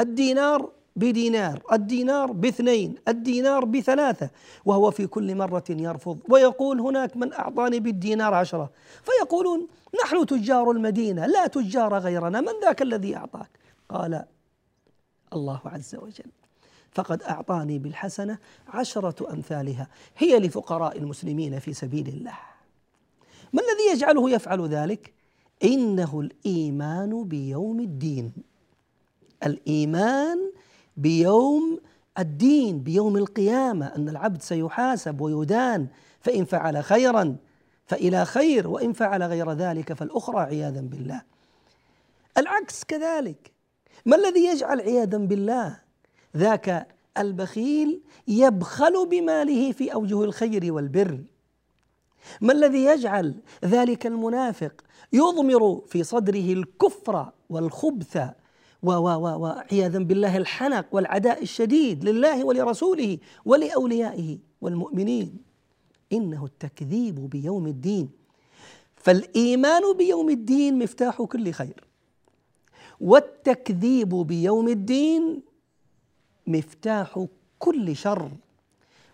الدينار 0.00 0.70
بدينار 0.96 1.62
الدينار 1.72 2.32
باثنين 2.32 2.94
الدينار 3.08 3.64
بثلاثة 3.64 4.30
وهو 4.64 4.90
في 4.90 5.06
كل 5.06 5.34
مرة 5.34 5.64
يرفض. 5.70 6.18
ويقول 6.28 6.80
هناك 6.80 7.16
من 7.16 7.32
أعطاني 7.32 7.80
بالدينار 7.80 8.34
عشرة. 8.34 8.70
فيقولون 9.02 9.68
نحن 10.04 10.26
تجار 10.26 10.70
المدينة 10.70 11.26
لا 11.26 11.46
تجار 11.46 11.98
غيرنا 11.98 12.40
من 12.40 12.52
ذاك 12.62 12.82
الذي 12.82 13.16
أعطاك؟ 13.16 13.50
قال 13.88 14.24
الله 15.32 15.60
عز 15.64 15.94
وجل. 15.94 16.39
فقد 16.92 17.22
أعطاني 17.22 17.78
بالحسنة 17.78 18.38
عشرة 18.68 19.32
أمثالها. 19.32 19.88
هي 20.18 20.38
لفقراء 20.38 20.98
المسلمين 20.98 21.58
في 21.58 21.72
سبيل 21.72 22.08
الله. 22.08 22.38
ما 23.52 23.62
الذي 23.62 23.96
يجعله 23.96 24.30
يفعل 24.30 24.68
ذلك؟ 24.68 25.12
إنه 25.64 26.20
الإيمان 26.20 27.24
بيوم 27.24 27.80
الدين. 27.80 28.32
الإيمان 29.46 30.52
بيوم 30.96 31.80
الدين 32.18 32.80
بيوم 32.80 33.16
القيامة. 33.16 33.86
أن 33.86 34.08
العبد 34.08 34.42
سيحاسب 34.42 35.20
ويدان 35.20 35.86
فإن 36.20 36.44
فعل 36.44 36.84
خيرا 36.84 37.36
فإلى 37.86 38.24
خير 38.24 38.68
وإن 38.68 38.92
فعل 38.92 39.22
غير 39.22 39.52
ذلك 39.52 39.92
فالأخرى 39.92 40.40
عياذا 40.40 40.80
بالله. 40.80 41.22
العكس 42.38 42.84
كذلك. 42.84 43.52
ما 44.06 44.16
الذي 44.16 44.44
يجعل 44.44 44.80
عياذا 44.80 45.18
بالله؟ 45.18 45.89
ذاك 46.36 46.88
البخيل 47.18 48.00
يبخل 48.28 49.08
بماله 49.08 49.72
في 49.72 49.94
أوجه 49.94 50.24
الخير 50.24 50.72
والبر. 50.72 51.20
ما 52.40 52.52
الذي 52.52 52.84
يجعل 52.84 53.34
ذلك 53.64 54.06
المنافق 54.06 54.72
يضمر 55.12 55.82
في 55.86 56.02
صدره 56.02 56.52
الكفر 56.52 57.32
والخبث 57.50 58.18
وعياذا 58.82 59.98
بالله 59.98 60.36
الحنق 60.36 60.86
والعداء 60.92 61.42
الشديد 61.42 62.04
لله 62.04 62.44
ولرسوله 62.44 63.18
ولأوليائه 63.44 64.38
والمؤمنين؟ 64.60 65.36
إنه 66.12 66.44
التكذيب 66.44 67.30
بيوم 67.30 67.66
الدين. 67.66 68.08
فالإيمان 68.96 69.96
بيوم 69.96 70.30
الدين 70.30 70.78
مفتاح 70.78 71.22
كل 71.22 71.50
خير. 71.52 71.84
والتكذيب 73.00 74.08
بيوم 74.08 74.68
الدين 74.68 75.42
مفتاح 76.52 77.26
كل 77.58 77.96
شر. 77.96 78.30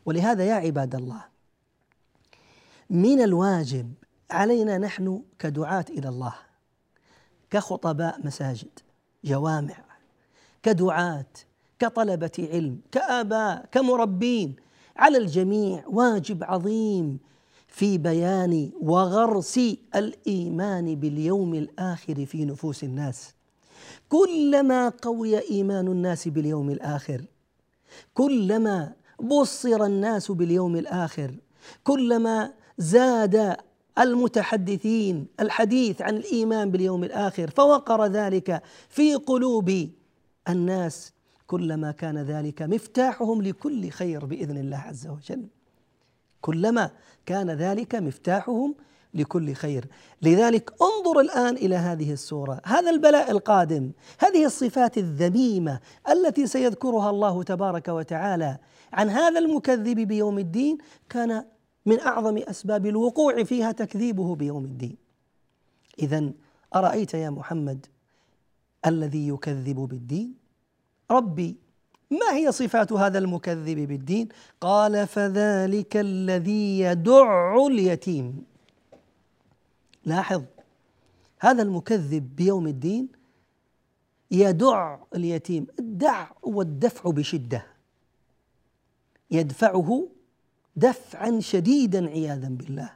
ولهذا 0.07 0.45
يا 0.45 0.55
عباد 0.55 0.95
الله 0.95 1.25
من 2.91 3.21
الواجب 3.21 3.93
علينا 4.31 4.79
نحن 4.79 5.23
كدعاة 5.39 5.85
إلى 5.91 6.09
الله 6.09 6.35
كخطباء 7.51 8.27
مساجد 8.27 8.79
جوامع 9.25 9.85
كدعاة 10.63 11.27
كطلبة 11.79 12.49
علم 12.53 12.81
كآباء 12.93 13.67
كمربين 13.73 14.57
على 14.97 15.19
الجميع 15.19 15.85
واجب 15.87 16.45
عظيم 16.45 17.19
في 17.69 17.99
بيان 17.99 18.71
وغرس 18.81 19.61
الإيمان 19.95 20.95
باليوم 20.95 21.55
الآخر 21.55 22.27
في 22.27 22.45
نفوس 22.45 22.85
الناس. 22.85 23.35
كلما 24.09 24.89
قوي 24.89 25.51
إيمان 25.51 25.87
الناس 25.89 26.29
باليوم 26.29 26.71
الآخر 26.71 27.25
كلما 28.15 28.93
بصر 29.21 29.85
الناس 29.85 30.31
باليوم 30.31 30.77
الآخر 30.77 31.35
كلما 31.85 32.53
زاد 32.79 33.57
المتحدثين 33.99 35.27
الحديث 35.41 36.03
عن 36.03 36.17
الإيمان 36.17 36.71
باليوم 36.71 37.05
الآخر 37.05 37.51
فوقر 37.51 38.07
ذلك 38.07 38.63
في 38.89 39.15
قلوب 39.15 39.89
الناس. 40.49 41.13
كلما 41.47 41.93
كان 41.93 42.19
ذلك 42.19 42.63
مفتاحهم 42.63 43.43
لكل 43.43 43.91
خير 43.91 44.25
بإذن 44.25 44.59
الله 44.59 44.77
عز 44.77 45.07
وجل. 45.07 45.47
كلما 46.41 46.91
كان 47.27 47.51
ذلك 47.51 47.95
مفتاحهم 47.95 48.75
لكل 49.17 49.53
خير. 49.53 49.87
لذلك 50.23 50.71
انظر 50.83 51.21
الآن 51.21 51.57
إلى 51.57 51.77
هذه 51.77 52.13
السورة. 52.13 52.61
هذا 52.65 52.91
البلاء 52.91 53.31
القادم 53.31 53.93
هذه 54.19 54.45
الصفات 54.45 54.99
الذميمة 54.99 55.81
التي 56.09 56.47
سيذكرها 56.47 57.11
الله 57.11 57.43
تبارك 57.43 57.89
وتعالى 57.89 58.59
عن 58.93 59.11
هذا 59.11 59.39
المكذب 59.39 60.01
بيوم 60.01 60.39
الدين 60.39 60.79
كان 61.09 61.45
من 61.87 62.01
أعظم 62.01 62.39
أسباب 62.39 62.87
الوقوع 62.87 63.45
فيها 63.45 63.73
تكذيبه 63.73 64.35
بيوم 64.35 64.65
الدين. 64.65 64.97
اذا 65.99 66.33
أرأيت 66.75 67.15
يا 67.15 67.31
محمد 67.31 67.87
الذي 68.87 69.29
يكذب 69.29 69.77
بالدين؟ 69.77 70.35
ربي 71.11 71.57
ما 72.11 72.33
هي 72.33 72.53
صفات 72.53 72.93
هذا 72.93 73.19
المكذب 73.19 73.89
بالدين؟ 73.89 74.29
قال 74.61 75.07
فذلك 75.07 75.97
الذي 75.97 76.81
يدع 76.81 77.57
اليتيم. 77.67 78.45
لاحظ. 80.07 80.43
هذا 81.39 81.63
المكذب 81.63 82.37
بيوم 82.37 82.67
الدين 82.67 83.09
يدع 84.31 84.99
اليتيم 85.15 85.67
الدع 85.79 86.27
هو 86.45 86.63
الدفع 86.63 87.11
بشدة. 87.11 87.67
يدفعه 89.31 90.09
دفعا 90.77 91.41
شديدا 91.41 92.11
عياذا 92.11 92.49
بالله. 92.49 92.93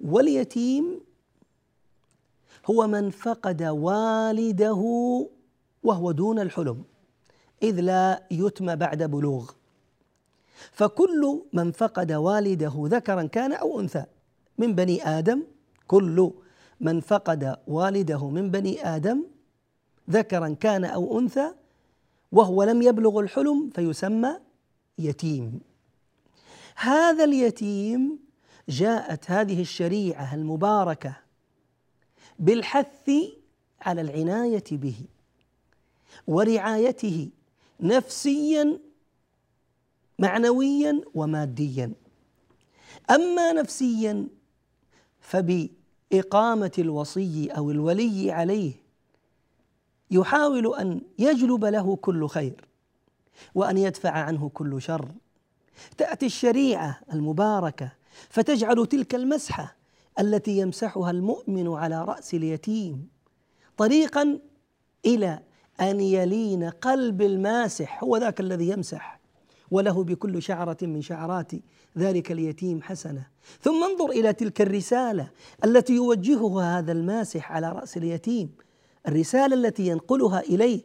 واليتيم 0.00 1.00
هو 2.70 2.86
من 2.86 3.10
فقد 3.10 3.62
والده 3.62 4.82
وهو 5.82 6.12
دون 6.12 6.38
الحلم 6.38 6.84
إذ 7.62 7.80
لا 7.80 8.22
يتم 8.30 8.74
بعد 8.74 9.02
بلوغ. 9.02 9.50
فكل 10.72 11.42
من 11.52 11.72
فقد 11.72 12.12
والده 12.12 12.72
ذكرا 12.76 13.22
كان 13.22 13.52
أو 13.52 13.80
أنثى 13.80 14.04
من 14.58 14.74
بني 14.74 15.08
آدم 15.08 15.42
كل 15.86 16.32
من 16.80 17.00
فقد 17.00 17.56
والده 17.66 18.28
من 18.28 18.50
بني 18.50 18.86
آدم 18.86 19.24
ذكرا 20.10 20.56
كان 20.60 20.84
أو 20.84 21.18
أنثى 21.18 21.54
وهو 22.32 22.62
لم 22.62 22.82
يبلغ 22.82 23.20
الحلم 23.20 23.70
فيسمى 23.74 24.40
يتيم. 24.98 25.60
هذا 26.76 27.24
اليتيم 27.24 28.18
جاءت 28.68 29.30
هذه 29.30 29.60
الشريعة 29.60 30.34
المباركة 30.34 31.16
بالحث 32.38 33.10
على 33.80 34.00
العناية 34.00 34.64
به 34.72 34.96
ورعايته 36.26 37.30
نفسيا 37.80 38.78
معنويا 40.18 41.00
وماديا. 41.14 41.92
أما 43.10 43.52
نفسيا 43.52 44.28
فباقامه 46.14 46.72
الوصي 46.78 47.48
أو 47.56 47.70
الولي 47.70 48.32
عليه. 48.32 48.72
يحاول 50.10 50.74
أن 50.74 51.00
يجلب 51.18 51.64
له 51.64 51.96
كل 51.96 52.28
خير 52.28 52.64
وأن 53.54 53.78
يدفع 53.78 54.10
عنه 54.10 54.48
كل 54.48 54.82
شر. 54.82 55.08
تأتي 55.98 56.26
الشريعة 56.26 57.00
المباركة 57.12 57.92
فتجعل 58.28 58.86
تلك 58.86 59.14
المسحة 59.14 59.76
التي 60.18 60.58
يمسحها 60.58 61.10
المؤمن 61.10 61.68
على 61.68 62.04
رأس 62.04 62.34
اليتيم 62.34 63.08
طريقا 63.76 64.38
إلى 65.06 65.38
أن 65.80 66.00
يلين 66.00 66.64
قلب 66.64 67.22
الماسح 67.22 68.04
هو 68.04 68.16
ذاك 68.16 68.40
الذي 68.40 68.68
يمسح. 68.68 69.20
وله 69.70 70.04
بكل 70.04 70.42
شعرة 70.42 70.76
من 70.82 71.02
شعرات 71.02 71.52
ذلك 71.98 72.32
اليتيم 72.32 72.82
حسنة. 72.82 73.26
ثم 73.60 73.84
انظر 73.84 74.10
إلى 74.10 74.32
تلك 74.32 74.60
الرسالة 74.60 75.30
التي 75.64 75.94
يوجهها 75.94 76.78
هذا 76.78 76.92
الماسح 76.92 77.52
على 77.52 77.72
رأس 77.72 77.96
اليتيم 77.96 78.50
الرسالة 79.08 79.54
التي 79.54 79.86
ينقلها 79.86 80.40
إليه 80.40 80.80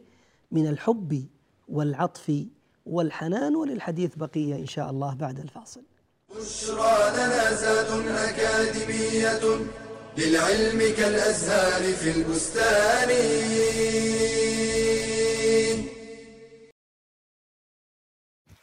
من 0.50 0.66
الحب 0.66 1.26
والعطف 1.68 2.44
والحنان 2.86 3.56
وللحديث 3.56 4.16
بقية 4.16 4.54
إن 4.54 4.66
شاء 4.66 4.90
الله 4.90 5.14
بعد 5.14 5.38
الفاصل. 5.38 5.82
بشرى 6.36 7.12
لنا 7.16 8.30
أكاديمية 8.30 9.40
للعلم 10.18 10.94
كالأزهار 10.96 11.92
في 11.92 12.10
البستان. 12.10 13.10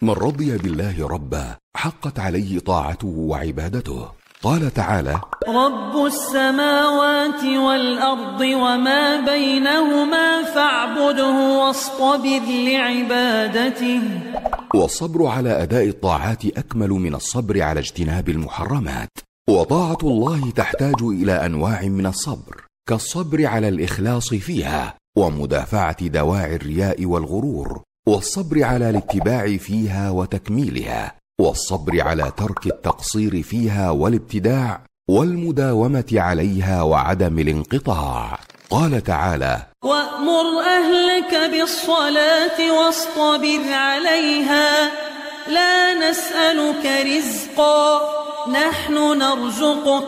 من 0.01 0.09
رضي 0.09 0.57
بالله 0.57 1.07
ربا 1.07 1.55
حقت 1.77 2.19
عليه 2.19 2.59
طاعته 2.59 3.07
وعبادته. 3.07 4.07
قال 4.43 4.73
تعالى 4.73 5.21
رب 5.47 6.05
السماوات 6.05 7.43
والأرض 7.43 8.41
وما 8.41 9.25
بينهما 9.25 10.43
فاعبده 10.43 11.59
واصطبر 11.59 12.41
لعبادته. 12.49 14.01
والصبر 14.75 15.25
على 15.25 15.63
أداء 15.63 15.87
الطاعات 15.87 16.45
أكمل 16.45 16.89
من 16.89 17.15
الصبر 17.15 17.61
على 17.61 17.79
اجتناب 17.79 18.29
المحرمات. 18.29 19.09
وطاعة 19.49 19.99
الله 20.03 20.51
تحتاج 20.51 21.01
إلى 21.01 21.45
أنواع 21.45 21.81
من 21.81 22.05
الصبر 22.05 22.65
كالصبر 22.89 23.45
على 23.45 23.67
الإخلاص 23.67 24.33
فيها 24.33 24.95
ومدافعة 25.17 26.07
دواعي 26.07 26.55
الرياء 26.55 27.05
والغرور 27.05 27.86
والصبر 28.07 28.63
على 28.63 28.89
الاتباع 28.89 29.57
فيها 29.57 30.09
وتكميلها 30.09 31.15
والصبر 31.41 32.01
على 32.01 32.31
ترك 32.37 32.65
التقصير 32.65 33.43
فيها 33.43 33.89
والابتداع 33.89 34.81
والمداومة 35.09 36.05
عليها 36.13 36.81
وعدم 36.81 37.39
الانقطاع. 37.39 38.39
قال 38.69 39.03
تعالى 39.03 39.57
وأمر 39.83 40.45
أهلك 40.59 41.51
بالصلاة 41.51 42.71
واصطبر 42.79 43.73
عليها 43.73 44.91
لا 45.47 46.09
نسألك 46.09 46.85
رزقا 46.85 47.99
نحن 48.51 48.93
نرزقك 48.93 50.07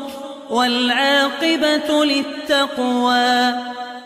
والعاقبة 0.49 2.05
للتقوى. 2.05 3.53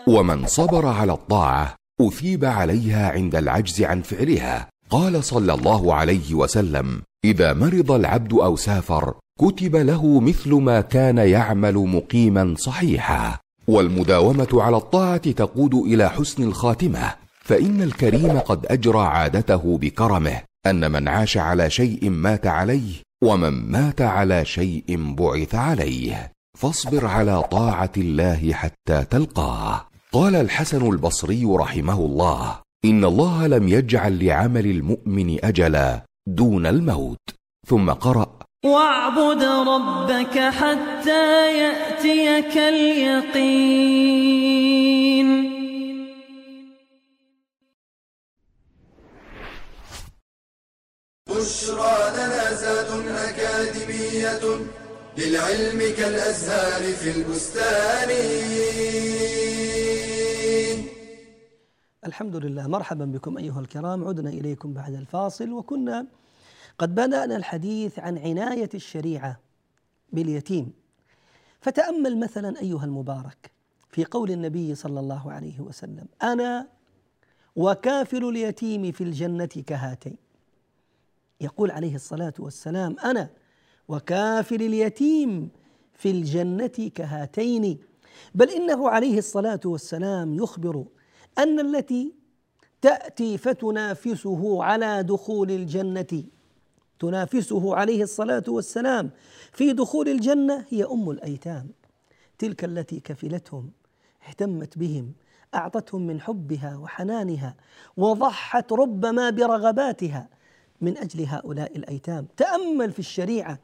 ومن 0.06 0.46
صبر 0.46 0.86
على 0.86 1.12
الطاعة 1.12 1.83
أثيب 2.00 2.44
عليها 2.44 3.10
عند 3.10 3.34
العجز 3.34 3.82
عن 3.82 4.02
فعلها. 4.02 4.68
قال 4.90 5.24
صلى 5.24 5.54
الله 5.54 5.94
عليه 5.94 6.34
وسلم 6.34 7.02
إذا 7.24 7.52
مرض 7.52 7.92
العبد 7.92 8.32
أو 8.32 8.56
سافر 8.56 9.14
كتب 9.40 9.76
له 9.76 10.20
مثل 10.20 10.54
ما 10.54 10.80
كان 10.80 11.18
يعمل 11.18 11.74
مقيما 11.74 12.54
صحيحا. 12.58 13.38
والمداومة 13.68 14.48
على 14.52 14.76
الطاعة 14.76 15.30
تقود 15.30 15.74
إلى 15.74 16.10
حسن 16.10 16.42
الخاتمة. 16.42 17.14
فإن 17.44 17.82
الكريم 17.82 18.38
قد 18.38 18.66
أجرى 18.66 19.00
عادته 19.00 19.78
بكرمه 19.78 20.40
أن 20.66 20.92
من 20.92 21.08
عاش 21.08 21.36
على 21.36 21.70
شيء 21.70 22.10
مات 22.10 22.46
عليه 22.46 22.92
ومن 23.24 23.70
مات 23.70 24.00
على 24.00 24.44
شيء 24.44 25.14
بعث 25.14 25.54
عليه. 25.54 26.32
فاصبر 26.58 27.06
على 27.06 27.42
طاعة 27.42 27.92
الله 27.96 28.52
حتى 28.52 29.04
تلقاه. 29.10 29.86
قال 30.14 30.34
الحسن 30.36 30.86
البصري 30.86 31.44
رحمه 31.44 31.98
الله 31.98 32.60
إن 32.84 33.04
الله 33.04 33.46
لم 33.46 33.68
يجعل 33.68 34.26
لعمل 34.26 34.66
المؤمن 34.66 35.44
أجلا 35.44 36.00
دون 36.26 36.66
الموت. 36.66 37.18
ثم 37.66 37.90
قرأ 37.90 38.38
واعبد 38.64 39.42
ربك 39.42 40.38
حتى 40.38 41.58
يأتيك 41.58 42.58
اليقين. 42.58 43.74
بشرى 51.28 51.96
لنا 52.16 52.52
زاد 52.54 52.90
أكاديمية. 53.08 54.40
للعلم 55.18 55.78
كالأزهار 55.78 56.82
في 56.92 57.10
البستان. 57.16 58.10
الحمد 62.06 62.36
لله. 62.36 62.68
مرحبا 62.68 63.04
بكم 63.04 63.38
أيها 63.38 63.60
الكرام. 63.60 64.08
عدنا 64.08 64.30
إليكم 64.30 64.74
بعد 64.74 64.94
الفاصل 64.94 65.52
وكنا 65.52 66.06
قد 66.78 66.94
بدأنا 66.94 67.36
الحديث 67.36 67.98
عن 67.98 68.18
عناية 68.18 68.68
الشريعة 68.74 69.40
باليتيم. 70.12 70.72
فتأمل 71.60 72.18
مثلا 72.18 72.60
أيها 72.60 72.84
المبارك 72.84 73.50
في 73.90 74.04
قول 74.04 74.30
النبي 74.30 74.74
صلى 74.74 75.00
الله 75.00 75.32
عليه 75.32 75.60
وسلم 75.60 76.06
أنا 76.22 76.68
وكافل 77.56 78.28
اليتيم 78.28 78.92
في 78.92 79.04
الجنة 79.04 79.46
كهاتين. 79.66 80.16
يقول 81.40 81.70
عليه 81.70 81.94
الصلاة 81.94 82.34
والسلام 82.38 82.96
أنا 83.04 83.30
وكافل 83.88 84.62
اليتيم 84.62 85.48
في 85.94 86.10
الجنة 86.10 86.90
كهاتين. 86.94 87.78
بل 88.34 88.50
إنه 88.50 88.88
عليه 88.88 89.18
الصلاة 89.18 89.60
والسلام 89.64 90.34
يخبر 90.34 90.84
أن 91.38 91.60
التي 91.60 92.12
تأتي 92.82 93.38
فتنافسه 93.38 94.64
على 94.64 95.02
دخول 95.02 95.50
الجنة 95.50 96.24
تنافسه 96.98 97.76
عليه 97.76 98.02
الصلاة 98.02 98.44
والسلام 98.48 99.10
في 99.52 99.72
دخول 99.72 100.08
الجنة 100.08 100.64
هي 100.68 100.84
أم 100.84 101.10
الأيتام. 101.10 101.68
تلك 102.38 102.64
التي 102.64 103.00
كفلتهم 103.00 103.70
اهتمت 104.28 104.78
بهم 104.78 105.12
أعطتهم 105.54 106.06
من 106.06 106.20
حبها 106.20 106.76
وحنانها 106.76 107.56
وضحت 107.96 108.72
ربما 108.72 109.30
برغباتها 109.30 110.28
من 110.80 110.98
أجل 110.98 111.26
هؤلاء 111.26 111.76
الأيتام. 111.76 112.26
تأمل 112.36 112.92
في 112.92 112.98
الشريعة 112.98 113.58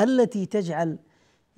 التي 0.00 0.46
تجعل 0.46 0.98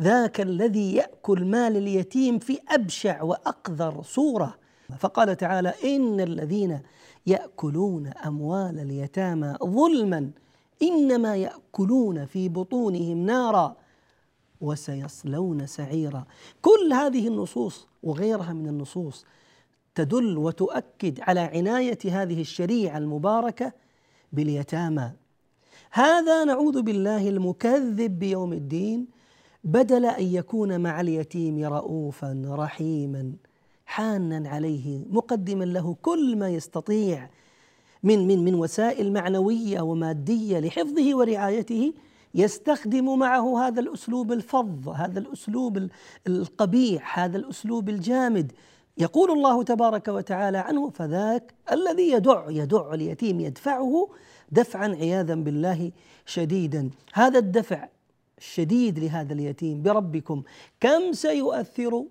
ذاك 0.03 0.41
الذي 0.41 0.95
يأكل 0.95 1.45
مال 1.45 1.77
اليتيم 1.77 2.39
في 2.39 2.59
أبشع 2.69 3.23
وأقذر 3.23 4.03
صورة. 4.03 4.55
فقال 4.99 5.37
تعالى 5.37 5.75
إن 5.85 6.21
الذين 6.21 6.81
يأكلون 7.27 8.07
أموال 8.07 8.79
اليتامى 8.79 9.57
ظلما 9.65 10.31
إنما 10.83 11.37
يأكلون 11.37 12.27
في 12.27 12.49
بطونهم 12.49 13.27
نارا 13.27 13.77
وسيصلون 14.61 15.67
سعيرا. 15.67 16.25
كل 16.63 16.93
هذه 16.93 17.29
النصوص 17.29 17.87
وغيرها 18.03 18.53
من 18.53 18.67
النصوص 18.67 19.25
تدل 19.95 20.39
وتؤكد 20.39 21.21
على 21.21 21.41
عناية 21.41 21.99
هذه 22.05 22.41
الشريعة 22.41 22.99
المباركة 22.99 23.73
باليتامى. 24.33 25.13
هذا 25.91 26.45
نعوذ 26.45 26.83
بالله 26.83 27.29
المكذب 27.29 28.19
بيوم 28.19 28.53
الدين 28.53 29.07
بدل 29.65 30.05
أن 30.05 30.25
يكون 30.25 30.81
مع 30.81 31.01
اليتيم 31.01 31.65
رؤوفا 31.65 32.43
رحيما 32.49 33.33
حانا 33.87 34.49
عليه 34.49 35.05
مقدما 35.11 35.65
له 35.65 35.97
كل 36.03 36.37
ما 36.37 36.49
يستطيع 36.49 37.31
من 38.03 38.27
من 38.27 38.45
من 38.45 38.55
وسائل 38.55 39.13
معنوية 39.13 39.81
ومادية 39.81 40.59
لحفظه 40.59 41.17
ورعايته 41.17 41.93
يستخدم 42.35 43.19
معه 43.19 43.67
هذا 43.67 43.81
الأسلوب 43.81 44.33
الفظ 44.33 44.89
هذا 44.89 45.19
الأسلوب 45.19 45.89
القبيح 46.27 47.19
هذا 47.19 47.37
الأسلوب 47.37 47.89
الجامد. 47.89 48.53
يقول 48.99 49.31
الله 49.31 49.63
تبارك 49.63 50.09
وتعالى 50.09 50.59
عنه 50.59 50.91
فذاك 50.91 51.55
الذي 51.73 52.11
يدع 52.11 52.45
يدع 52.51 52.95
اليتيم 52.95 53.41
يدفعه 53.41 54.09
دفعا 54.53 54.89
عياذا 54.89 55.35
بالله 55.35 55.93
شديدا. 56.27 56.91
هذا 57.13 57.39
الدفع 57.39 57.89
الشديد 58.39 58.99
لهذا 58.99 59.33
اليتيم 59.33 59.83
بربكم. 59.83 60.43
كم 60.81 61.13
سيؤثر 61.13 62.05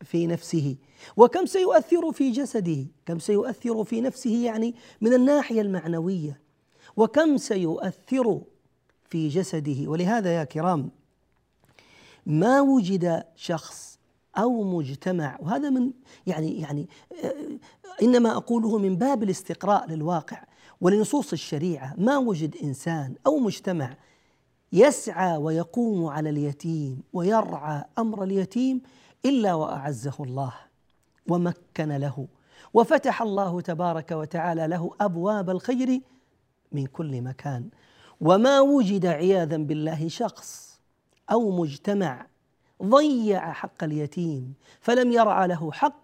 في 0.00 0.26
نفسه؟ 0.26 0.76
وكم 1.16 1.46
سيؤثر 1.46 2.12
في 2.12 2.30
جسده؟ 2.30 2.86
كم 3.06 3.18
سيؤثر 3.18 3.84
في 3.84 4.00
نفسه 4.00 4.44
يعني 4.44 4.74
من 5.00 5.14
الناحية 5.14 5.60
المعنوية؟ 5.60 6.40
وكم 6.96 7.36
سيؤثر 7.36 8.40
في 9.04 9.28
جسده؟ 9.28 9.88
ولهذا 9.90 10.34
يا 10.34 10.44
كرام 10.44 10.90
ما 12.26 12.60
وجد 12.60 13.24
شخص 13.36 13.98
أو 14.36 14.78
مجتمع 14.78 15.38
وهذا 15.40 15.70
من 15.70 15.90
يعني 16.26 16.60
يعني 16.60 16.88
إنما 18.02 18.36
أقوله 18.36 18.78
من 18.78 18.96
باب 18.96 19.22
الاستقراء 19.22 19.90
للواقع 19.90 20.44
ولنصوص 20.80 21.32
الشريعة 21.32 21.94
ما 21.98 22.18
وجد 22.18 22.56
إنسان 22.62 23.14
أو 23.26 23.38
مجتمع 23.38 23.96
يسعى 24.72 25.36
ويقوم 25.36 26.06
على 26.06 26.30
اليتيم 26.30 27.02
ويرعى 27.12 27.84
أمر 27.98 28.22
اليتيم 28.22 28.80
إلا 29.24 29.54
وأعزه 29.54 30.14
الله 30.20 30.54
ومكن 31.28 31.88
له 31.92 32.26
وفتح 32.74 33.22
الله 33.22 33.60
تبارك 33.60 34.12
وتعالى 34.12 34.66
له 34.66 34.90
أبواب 35.00 35.50
الخير 35.50 36.00
من 36.72 36.86
كل 36.86 37.22
مكان. 37.22 37.68
وما 38.20 38.60
وجد 38.60 39.06
عياذا 39.06 39.56
بالله 39.56 40.08
شخص 40.08 40.80
أو 41.30 41.50
مجتمع 41.50 42.26
ضيع 42.82 43.52
حق 43.52 43.84
اليتيم 43.84 44.54
فلم 44.80 45.12
يرعى 45.12 45.48
له 45.48 45.72
حق 45.72 46.00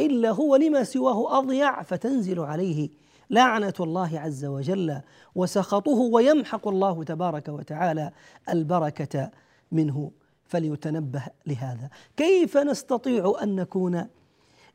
إلا 0.00 0.30
هو 0.30 0.56
لما 0.56 0.84
سواه 0.84 1.38
أضيع 1.38 1.82
فتنزل 1.82 2.40
عليه 2.40 2.88
لعنة 3.32 3.74
الله 3.80 4.20
عز 4.20 4.44
وجل 4.44 5.00
وسخطه 5.34 5.98
ويمحق 5.98 6.68
الله 6.68 7.04
تبارك 7.04 7.48
وتعالى 7.48 8.10
البركة 8.48 9.30
منه. 9.72 10.10
فليتنبه 10.44 11.22
لهذا. 11.46 11.90
كيف 12.16 12.56
نستطيع 12.56 13.34
أن 13.42 13.56
نكون 13.56 14.06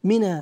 من 0.04 0.41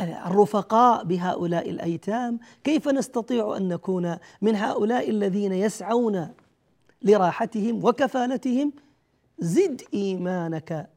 الرفقاء 0.00 1.04
بهؤلاء 1.04 1.70
الأيتام؟ 1.70 2.38
كيف 2.64 2.88
نستطيع 2.88 3.56
أن 3.56 3.68
نكون 3.68 4.16
من 4.42 4.56
هؤلاء 4.56 5.10
الذين 5.10 5.52
يسعون 5.52 6.28
لراحتهم 7.02 7.84
وكفالتهم؟ 7.84 8.72
زد 9.38 9.82
إيمانك 9.94 10.90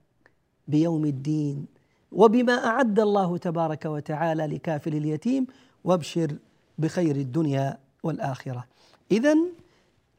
بيوم 0.67 1.05
الدين 1.05 1.65
وبما 2.11 2.65
أعد 2.65 2.99
الله 2.99 3.37
تبارك 3.37 3.85
وتعالى 3.85 4.45
لكافل 4.47 4.95
اليتيم 4.95 5.47
وابشر 5.83 6.35
بخير 6.79 7.15
الدنيا 7.15 7.77
والآخرة. 8.03 8.65
اذا 9.11 9.35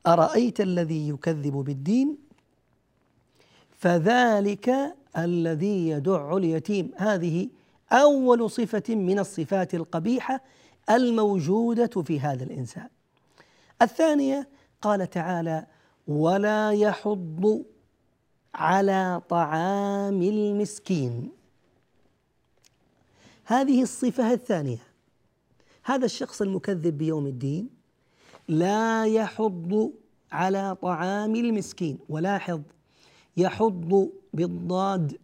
أرأيت 0.07 0.61
الذي 0.61 1.09
يكذب 1.09 1.53
بالدين؟ 1.53 2.19
فذلك 3.79 4.97
الذي 5.19 5.89
يدع 5.89 6.37
اليتيم. 6.37 6.91
هذه 6.97 7.49
أول 7.93 8.51
صفة 8.51 8.95
من 8.95 9.19
الصفات 9.19 9.75
القبيحة 9.75 10.41
الموجودة 10.91 12.03
في 12.03 12.21
هذا 12.21 12.45
الإنسان. 12.45 12.89
الثانية 13.83 14.49
قال 14.83 15.11
تعالى 15.11 15.67
ولا 16.09 16.71
يحض 16.73 17.65
على 18.55 19.23
طعام 19.29 20.23
المسكين. 20.23 21.31
هذه 23.45 23.83
الصفة 23.83 24.33
الثانية. 24.33 24.90
هذا 25.91 26.05
الشخص 26.05 26.43
المكذب 26.43 26.99
بيوم 26.99 27.27
الدين 27.27 27.69
لا 28.49 29.05
يحض 29.05 29.93
على 30.33 30.77
طعام 30.83 31.35
المسكين. 31.35 31.99
ولاحظ 32.09 32.61
يحض 33.37 34.11
بالضاد 34.35 35.19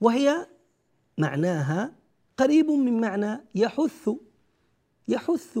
وهي 0.00 0.46
معناها 1.18 1.92
قريب 2.36 2.70
من 2.70 3.00
معنى 3.00 3.40
يحث. 3.54 4.10
يحث 5.08 5.58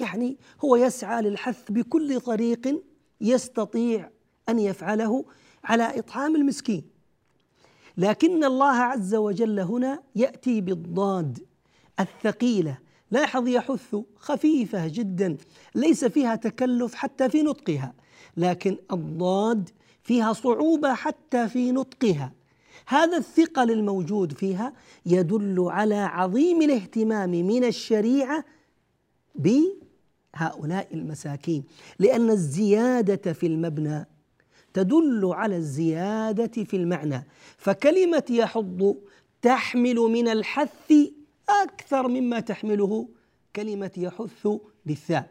يعني 0.00 0.36
هو 0.64 0.76
يسعى 0.76 1.22
للحث 1.22 1.70
بكل 1.70 2.20
طريق 2.20 2.82
يستطيع 3.20 4.10
أن 4.48 4.58
يفعله 4.58 5.24
على 5.64 5.98
إطعام 5.98 6.36
المسكين. 6.36 6.84
لكن 7.96 8.44
الله 8.44 8.74
عز 8.74 9.14
وجل 9.14 9.60
هنا 9.60 10.02
يأتي 10.16 10.60
بالضاد 10.60 11.38
الثقيلة 12.00 12.87
لاحظ 13.10 13.48
يحث 13.48 13.96
خفيفة 14.16 14.88
جدا 14.88 15.36
ليس 15.74 16.04
فيها 16.04 16.36
تكلف 16.36 16.94
حتى 16.94 17.28
في 17.28 17.42
نطقها 17.42 17.94
لكن 18.36 18.76
الضاد 18.92 19.70
فيها 20.02 20.32
صعوبة 20.32 20.94
حتى 20.94 21.48
في 21.48 21.72
نطقها. 21.72 22.32
هذا 22.86 23.16
الثقل 23.16 23.70
الموجود 23.70 24.32
فيها 24.32 24.72
يدل 25.06 25.66
على 25.68 25.94
عظيم 25.94 26.62
الاهتمام 26.62 27.30
من 27.30 27.64
الشريعة 27.64 28.44
بهؤلاء 29.34 30.88
المساكين 30.94 31.64
لأن 31.98 32.30
الزيادة 32.30 33.32
في 33.32 33.46
المبنى 33.46 34.06
تدل 34.74 35.30
على 35.32 35.56
الزيادة 35.56 36.64
في 36.64 36.76
المعنى 36.76 37.26
فكلمة 37.58 38.24
يحض 38.30 38.96
تحمل 39.42 39.96
من 39.96 40.28
الحث 40.28 40.92
أكثر 41.48 42.08
مما 42.08 42.40
تحمله 42.40 43.08
كلمة 43.56 43.90
يحث 43.96 44.48
بالثاء. 44.86 45.30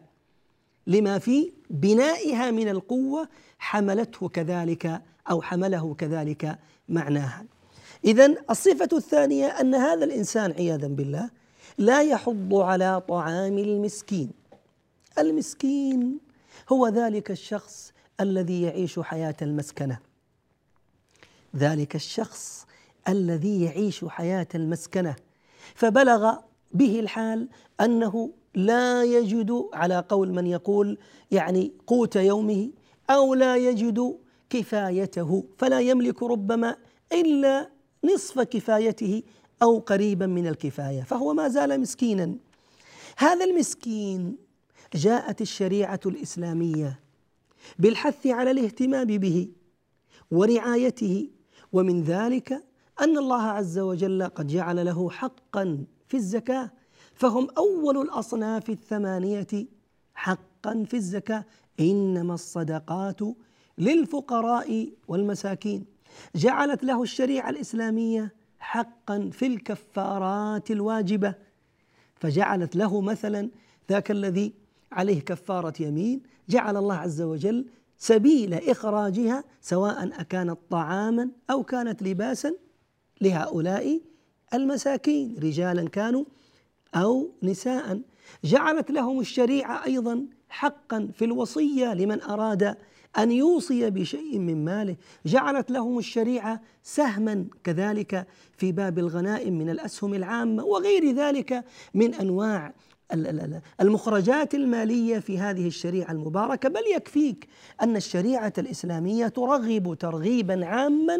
لما 0.87 1.19
في 1.19 1.51
بنائها 1.69 2.51
من 2.51 2.69
القوة 2.69 3.29
حملته 3.59 4.29
كذلك 4.29 5.01
أو 5.29 5.41
حمله 5.41 5.93
كذلك 5.93 6.59
معناها. 6.89 7.45
اذا 8.05 8.35
الصفة 8.49 8.89
الثانية 8.93 9.45
أن 9.45 9.75
هذا 9.75 10.05
الإنسان 10.05 10.51
عياذا 10.51 10.87
بالله 10.87 11.29
لا 11.77 12.01
يحض 12.01 12.53
على 12.53 13.01
طعام 13.01 13.57
المسكين. 13.57 14.31
المسكين 15.19 16.19
هو 16.69 16.87
ذلك 16.87 17.31
الشخص 17.31 17.93
الذي 18.19 18.61
يعيش 18.61 18.99
حياة 18.99 19.35
المسكنة. 19.41 19.99
ذلك 21.55 21.95
الشخص 21.95 22.65
الذي 23.07 23.63
يعيش 23.63 24.05
حياة 24.05 24.47
المسكنة. 24.55 25.15
فبلغ 25.77 26.35
به 26.71 26.99
الحال 26.99 27.49
أنه 27.81 28.31
لا 28.55 29.03
يجد 29.03 29.69
على 29.73 30.05
قول 30.09 30.33
من 30.33 30.47
يقول 30.47 30.97
يعني 31.31 31.71
قوت 31.87 32.15
يومه 32.15 32.69
أو 33.09 33.33
لا 33.33 33.55
يجد 33.55 34.17
كفايته. 34.49 35.43
فلا 35.57 35.79
يملك 35.79 36.23
ربما 36.23 36.75
إلا 37.13 37.69
نصف 38.03 38.39
كفايته 38.39 39.23
أو 39.63 39.79
قريبا 39.79 40.25
من 40.25 40.47
الكفاية. 40.47 41.01
فهو 41.01 41.33
ما 41.33 41.47
زال 41.47 41.81
مسكينا. 41.81 42.35
هذا 43.17 43.45
المسكين 43.45 44.37
جاءت 44.95 45.41
الشريعة 45.41 45.99
الإسلامية 46.05 46.99
بالحث 47.79 48.27
على 48.27 48.51
الاهتمام 48.51 49.05
به 49.05 49.47
ورعايته 50.31 51.29
ومن 51.73 52.03
ذلك 52.03 52.66
أن 53.01 53.17
الله 53.17 53.41
عز 53.41 53.79
وجل 53.79 54.23
قد 54.23 54.47
جعل 54.47 54.85
له 54.85 55.09
حقا 55.09 55.85
في 56.07 56.17
الزكاة 56.17 56.71
فهم 57.13 57.47
أول 57.57 58.01
الأصناف 58.01 58.69
الثمانية 58.69 59.47
حقا 60.15 60.83
في 60.87 60.93
الزكاة 60.93 61.45
إنما 61.79 62.33
الصدقات 62.33 63.19
للفقراء 63.77 64.89
والمساكين. 65.07 65.85
جعلت 66.35 66.83
له 66.83 67.03
الشريعة 67.03 67.49
الإسلامية 67.49 68.33
حقا 68.59 69.29
في 69.33 69.47
الكفارات 69.47 70.71
الواجبة. 70.71 71.35
فجعلت 72.15 72.75
له 72.75 73.01
مثلا 73.01 73.49
ذاك 73.89 74.11
الذي 74.11 74.53
عليه 74.91 75.21
كفارة 75.21 75.73
يمين 75.79 76.21
جعل 76.49 76.77
الله 76.77 76.95
عز 76.95 77.21
وجل 77.21 77.65
سبيل 77.97 78.53
إخراجها 78.53 79.43
سواء 79.61 80.21
أكانت 80.21 80.57
طعاما 80.69 81.29
أو 81.49 81.63
كانت 81.63 82.03
لباسا 82.03 82.53
لهؤلاء 83.21 84.01
المساكين 84.53 85.35
رجالا 85.43 85.89
كانوا 85.89 86.25
أو 86.95 87.31
نساء. 87.43 88.01
جعلت 88.43 88.91
لهم 88.91 89.19
الشريعة 89.19 89.85
أيضا 89.85 90.25
حقا 90.49 91.09
في 91.13 91.25
الوصية 91.25 91.93
لمن 91.93 92.21
أراد 92.21 92.77
أن 93.17 93.31
يوصي 93.31 93.89
بشيء 93.89 94.39
من 94.39 94.65
ماله. 94.65 94.95
جعلت 95.25 95.71
لهم 95.71 95.99
الشريعة 95.99 96.61
سهما 96.83 97.45
كذلك 97.63 98.27
في 98.57 98.71
باب 98.71 98.99
الغنائم 98.99 99.57
من 99.57 99.69
الأسهم 99.69 100.13
العامة 100.13 100.63
وغير 100.63 101.11
ذلك 101.11 101.65
من 101.93 102.13
أنواع 102.13 102.73
المخرجات 103.81 104.55
المالية 104.55 105.19
في 105.19 105.39
هذه 105.39 105.67
الشريعة 105.67 106.11
المباركة. 106.11 106.69
بل 106.69 106.83
يكفيك 106.95 107.47
أن 107.81 107.95
الشريعة 107.95 108.53
الإسلامية 108.57 109.27
ترغب 109.27 109.97
ترغيبا 109.99 110.65
عاما 110.65 111.19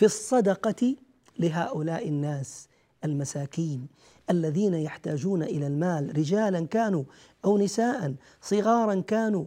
في 0.00 0.06
الصدقة 0.06 0.96
لهؤلاء 1.38 2.08
الناس 2.08 2.68
المساكين 3.04 3.86
الذين 4.30 4.74
يحتاجون 4.74 5.42
إلى 5.42 5.66
المال 5.66 6.18
رجالا 6.18 6.66
كانوا 6.66 7.04
أو 7.44 7.58
نساء 7.58 8.14
صغارا 8.40 9.00
كانوا 9.00 9.44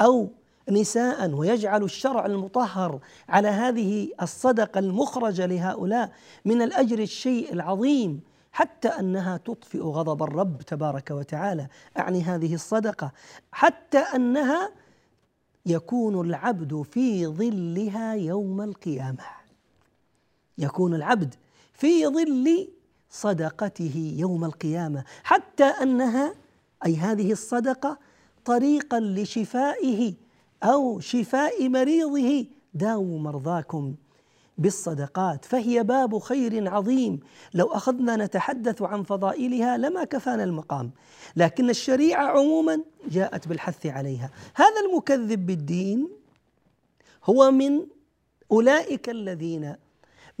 أو 0.00 0.30
نساء. 0.70 1.30
ويجعل 1.30 1.82
الشرع 1.82 2.26
المطهر 2.26 3.00
على 3.28 3.48
هذه 3.48 4.08
الصدقة 4.22 4.78
المخرجه 4.78 5.46
لهؤلاء 5.46 6.12
من 6.44 6.62
الأجر 6.62 6.98
الشيء 6.98 7.52
العظيم 7.52 8.20
حتى 8.52 8.88
أنها 8.88 9.36
تطفئ 9.36 9.80
غضب 9.80 10.22
الرب 10.22 10.62
تبارك 10.62 11.10
وتعالى. 11.10 11.68
أعني 11.98 12.22
هذه 12.22 12.54
الصدقة 12.54 13.12
حتى 13.52 13.98
أنها 13.98 14.70
يكون 15.66 16.26
العبد 16.26 16.82
في 16.82 17.26
ظلها 17.26 18.14
يوم 18.14 18.60
القيامة. 18.60 19.39
يكون 20.60 20.94
العبد 20.94 21.34
في 21.72 22.06
ظل 22.06 22.68
صدقته 23.10 24.14
يوم 24.18 24.44
القيامة 24.44 25.04
حتى 25.24 25.64
أنها 25.64 26.34
أي 26.86 26.96
هذه 26.96 27.32
الصدقة 27.32 27.98
طريقا 28.44 29.00
لشفائه 29.00 30.14
أو 30.62 31.00
شفاء 31.00 31.68
مريضه. 31.68 32.46
داووا 32.74 33.18
مرضاكم 33.18 33.94
بالصدقات 34.58 35.44
فهي 35.44 35.82
باب 35.82 36.18
خير 36.18 36.70
عظيم. 36.70 37.20
لو 37.54 37.66
أخذنا 37.66 38.16
نتحدث 38.16 38.82
عن 38.82 39.02
فضائلها 39.02 39.76
لما 39.76 40.04
كفانا 40.04 40.44
المقام 40.44 40.90
لكن 41.36 41.70
الشريعة 41.70 42.26
عموما 42.26 42.80
جاءت 43.10 43.48
بالحث 43.48 43.86
عليها. 43.86 44.30
هذا 44.54 44.80
المكذب 44.90 45.46
بالدين 45.46 46.08
هو 47.24 47.50
من 47.50 47.86
أولئك 48.52 49.08
الذين 49.08 49.74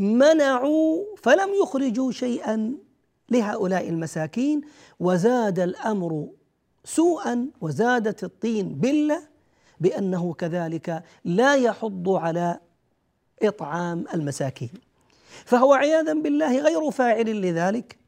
منعوا 0.00 1.04
فلم 1.16 1.50
يخرجوا 1.62 2.12
شيئا 2.12 2.74
لهؤلاء 3.30 3.88
المساكين 3.88 4.60
وزاد 5.00 5.58
الأمر 5.58 6.28
سوءا 6.84 7.48
وزادت 7.60 8.24
الطين 8.24 8.74
بلة 8.74 9.22
بأنه 9.80 10.32
كذلك 10.34 11.02
لا 11.24 11.54
يحض 11.54 12.08
على 12.08 12.60
إطعام 13.42 14.04
المساكين. 14.14 14.70
فهو 15.44 15.72
عياذا 15.72 16.12
بالله 16.12 16.58
غير 16.58 16.90
فاعل 16.90 17.42
لذلك 17.42 17.98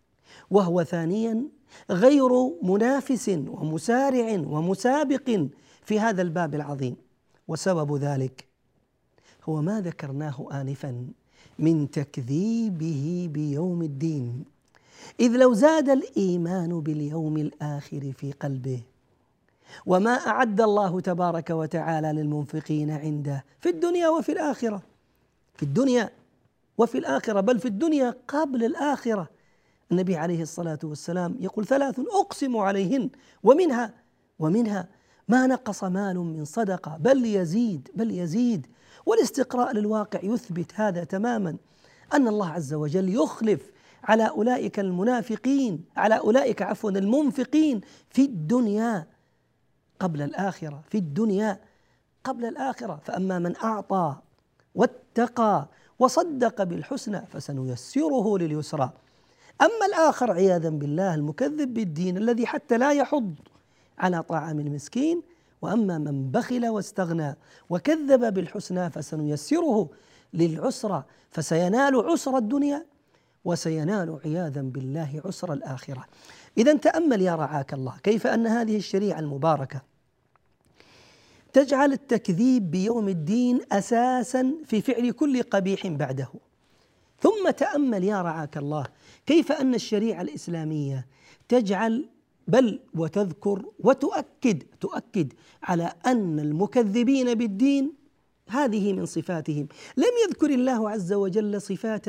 وهو 0.50 0.84
ثانيا 0.84 1.44
غير 1.90 2.30
منافس 2.62 3.28
ومسارع 3.28 4.32
ومسابق 4.32 5.46
في 5.84 6.00
هذا 6.00 6.22
الباب 6.22 6.54
العظيم. 6.54 6.96
وسبب 7.48 7.96
ذلك 7.96 8.48
هو 9.44 9.62
ما 9.62 9.80
ذكرناه 9.80 10.48
انفا. 10.52 11.06
من 11.58 11.90
تكذيبه 11.90 13.28
بيوم 13.32 13.82
الدين. 13.82 14.44
إذ 15.20 15.36
لو 15.36 15.52
زاد 15.54 15.88
الإيمان 15.88 16.80
باليوم 16.80 17.36
الآخر 17.36 18.12
في 18.12 18.32
قلبه 18.32 18.82
وما 19.86 20.10
أعد 20.10 20.60
الله 20.60 21.00
تبارك 21.00 21.50
وتعالى 21.50 22.12
للمنفقين 22.12 22.90
عنده 22.90 23.44
في 23.60 23.68
الدنيا 23.68 24.08
وفي 24.08 24.32
الآخرة. 24.32 24.82
في 25.54 25.62
الدنيا 25.62 26.10
وفي 26.78 26.98
الآخرة 26.98 27.40
بل 27.40 27.58
في 27.58 27.68
الدنيا 27.68 28.14
قبل 28.28 28.64
الآخرة. 28.64 29.28
النبي 29.92 30.16
عليه 30.16 30.42
الصلاة 30.42 30.78
والسلام 30.84 31.36
يقول 31.40 31.66
ثلاث 31.66 32.00
أقسم 32.00 32.56
عليهن 32.56 33.10
ومنها 33.42 33.94
ومنها 34.38 34.88
ما 35.28 35.46
نقص 35.46 35.84
مال 35.84 36.18
من 36.18 36.44
صدقة 36.44 36.96
بل 37.00 37.24
يزيد 37.24 37.88
بل 37.94 38.10
يزيد. 38.10 38.66
والاستقراء 39.06 39.72
للواقع 39.72 40.20
يثبت 40.22 40.72
هذا 40.74 41.04
تماما 41.04 41.56
أن 42.14 42.28
الله 42.28 42.48
عز 42.48 42.74
وجل 42.74 43.14
يخلف 43.14 43.70
على 44.04 44.28
أولئك 44.28 44.80
المنافقين 44.80 45.84
على 45.96 46.18
أولئك 46.18 46.62
عفوا 46.62 46.90
المنفقين 46.90 47.80
في 48.10 48.22
الدنيا 48.22 49.06
قبل 50.00 50.22
الآخرة 50.22 50.82
في 50.88 50.98
الدنيا 50.98 51.60
قبل 52.24 52.44
الآخرة. 52.44 53.00
فأما 53.04 53.38
من 53.38 53.56
أعطى 53.56 54.16
واتقى 54.74 55.68
وصدق 55.98 56.62
بالحسنى 56.62 57.26
فسنيسره 57.26 58.38
لليسرى. 58.38 58.92
أما 59.60 59.86
الآخر 59.86 60.32
عياذا 60.32 60.68
بالله 60.68 61.14
المكذب 61.14 61.74
بالدين 61.74 62.16
الذي 62.16 62.46
حتى 62.46 62.78
لا 62.78 62.92
يحض 62.92 63.34
على 63.98 64.22
طعام 64.22 64.60
المسكين 64.60 65.22
وأما 65.62 65.98
من 65.98 66.30
بخل 66.30 66.68
واستغنى 66.68 67.36
وكذب 67.70 68.34
بالحسنى 68.34 68.90
فسنيسره 68.90 69.90
للعسرى 70.34 71.04
فسينال 71.30 71.96
عسر 71.96 72.36
الدنيا 72.36 72.86
وسينال 73.44 74.18
عياذا 74.24 74.62
بالله 74.62 75.22
عسر 75.24 75.52
الآخرة. 75.52 76.04
إذا 76.58 76.76
تأمل 76.76 77.22
يا 77.22 77.34
رعاك 77.34 77.74
الله 77.74 77.96
كيف 78.02 78.26
أن 78.26 78.46
هذه 78.46 78.76
الشريعة 78.76 79.18
المباركة 79.18 79.82
تجعل 81.52 81.92
التكذيب 81.92 82.70
بيوم 82.70 83.08
الدين 83.08 83.60
أساسا 83.72 84.54
في 84.64 84.80
فعل 84.80 85.10
كل 85.10 85.42
قبيح 85.42 85.86
بعده. 85.86 86.28
ثم 87.20 87.50
تأمل 87.50 88.04
يا 88.04 88.22
رعاك 88.22 88.56
الله 88.56 88.86
كيف 89.26 89.52
أن 89.52 89.74
الشريعة 89.74 90.22
الإسلامية 90.22 91.06
تجعل 91.48 92.08
بل 92.48 92.80
وتذكر 92.94 93.64
وتؤكد 93.78 94.62
تؤكد 94.80 95.32
على 95.62 95.92
أن 96.06 96.40
المكذبين 96.40 97.34
بالدين 97.34 97.92
هذه 98.48 98.92
من 98.92 99.06
صفاتهم. 99.06 99.68
لم 99.96 100.12
يذكر 100.28 100.50
الله 100.50 100.90
عز 100.90 101.12
وجل 101.12 101.62
صفات 101.62 102.06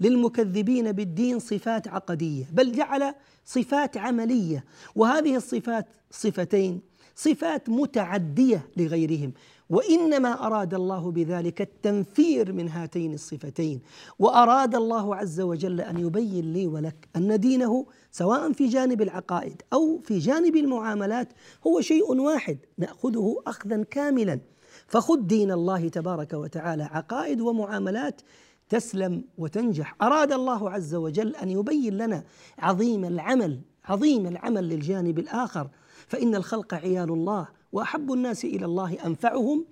للمكذبين 0.00 0.92
بالدين 0.92 1.38
صفات 1.38 1.88
عقدية 1.88 2.44
بل 2.52 2.72
جعل 2.72 3.14
صفات 3.44 3.96
عملية 3.96 4.64
وهذه 4.94 5.36
الصفات 5.36 5.86
صفتين 6.10 6.80
صفات 7.16 7.68
متعدية 7.68 8.68
لغيرهم. 8.76 9.32
وإنما 9.74 10.46
أراد 10.46 10.74
الله 10.74 11.10
بذلك 11.10 11.60
التنفير 11.60 12.52
من 12.52 12.68
هاتين 12.68 13.14
الصفتين. 13.14 13.80
وأراد 14.18 14.74
الله 14.74 15.16
عز 15.16 15.40
وجل 15.40 15.80
أن 15.80 15.96
يبين 15.98 16.52
لي 16.52 16.66
ولك 16.66 17.08
أن 17.16 17.40
دينه 17.40 17.86
سواء 18.10 18.52
في 18.52 18.66
جانب 18.66 19.02
العقائد 19.02 19.62
أو 19.72 19.98
في 19.98 20.18
جانب 20.18 20.56
المعاملات 20.56 21.32
هو 21.66 21.80
شيء 21.80 22.20
واحد 22.20 22.58
نأخذه 22.78 23.42
اخذا 23.46 23.82
كاملا. 23.82 24.40
فخذ 24.86 25.20
دين 25.20 25.52
الله 25.52 25.88
تبارك 25.88 26.32
وتعالى 26.32 26.82
عقائد 26.82 27.40
ومعاملات 27.40 28.20
تسلم 28.68 29.24
وتنجح. 29.38 29.96
أراد 30.02 30.32
الله 30.32 30.70
عز 30.70 30.94
وجل 30.94 31.36
أن 31.36 31.48
يبين 31.48 31.98
لنا 31.98 32.24
عظيم 32.58 33.04
العمل 33.04 33.60
عظيم 33.84 34.26
العمل 34.26 34.68
للجانب 34.68 35.18
الآخر. 35.18 35.68
فإن 36.06 36.34
الخلق 36.34 36.74
عيال 36.74 37.12
الله 37.12 37.48
وأحب 37.74 38.12
الناس 38.12 38.44
إلى 38.44 38.64
الله 38.64 38.90
أنفعهم 39.06 39.64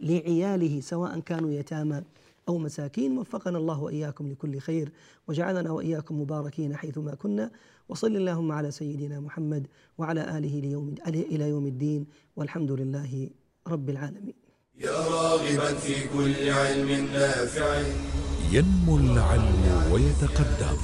لعياله 0.00 0.80
سواء 0.80 1.18
كانوا 1.20 1.50
يتامى 1.50 2.02
أو 2.48 2.58
مساكين. 2.58 3.18
وفقنا 3.18 3.58
الله 3.58 3.82
وإياكم 3.82 4.24
لكل 4.32 4.58
خير 4.58 4.92
وجعلنا 5.28 5.70
وإياكم 5.70 6.20
مباركين 6.20 6.76
حيثما 6.76 7.14
كنا. 7.14 7.50
وصل 7.88 8.16
اللهم 8.16 8.52
على 8.52 8.70
سيدنا 8.70 9.20
محمد 9.20 9.66
وعلى 9.98 10.22
آله 10.38 10.54
ليوم 10.60 10.94
إلى 11.08 11.48
يوم 11.48 11.66
الدين. 11.66 12.06
والحمد 12.36 12.72
لله 12.72 13.30
رب 13.66 13.90
العالمين. 13.90 14.34
يا 14.86 14.98
راغبا 15.16 15.74
في 15.74 15.94
كل 16.14 16.50
علم 16.50 16.90
نافع. 17.12 17.68
ينمو 18.52 18.96
العلم 18.96 19.62
ويتقدم 19.92 20.78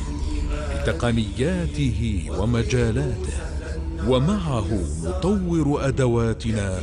بتقنياته 0.72 2.00
ومجالاته. 2.38 3.36
ومعه 4.08 4.68
نطور 5.04 5.88
أدواتنا 5.88 6.80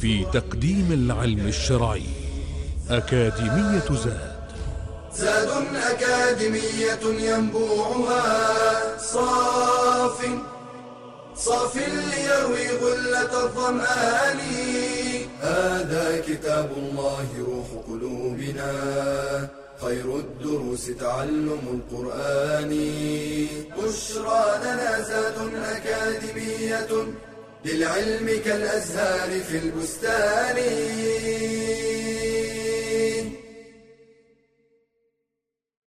في 0.00 0.24
تقديم 0.32 0.92
العلم 0.92 1.46
الشرعي 1.46 2.06
أكاديمية 2.90 3.88
زاد. 4.04 4.32
زاد 5.14 5.48
أكاديمية 5.90 7.04
ينبوعها 7.30 8.98
صاف 8.98 10.26
صاف 11.36 11.76
ليروي 11.76 12.68
غلة 12.82 13.44
الظمآن. 13.44 14.40
هذا 15.40 16.22
كتاب 16.28 16.70
الله 16.76 17.26
روح 17.48 17.68
قلوبنا. 17.88 18.72
خير 19.82 20.16
الدروس 20.16 20.86
تعلم 21.00 21.82
القرآن. 21.92 22.70
بشرى 23.78 24.44
لنا 24.64 25.00
زاد 25.00 25.38
أكاديمية 25.54 27.06
للعلم 27.64 28.40
كالأزهار 28.44 29.40
في 29.40 29.58
البستان. 29.58 30.56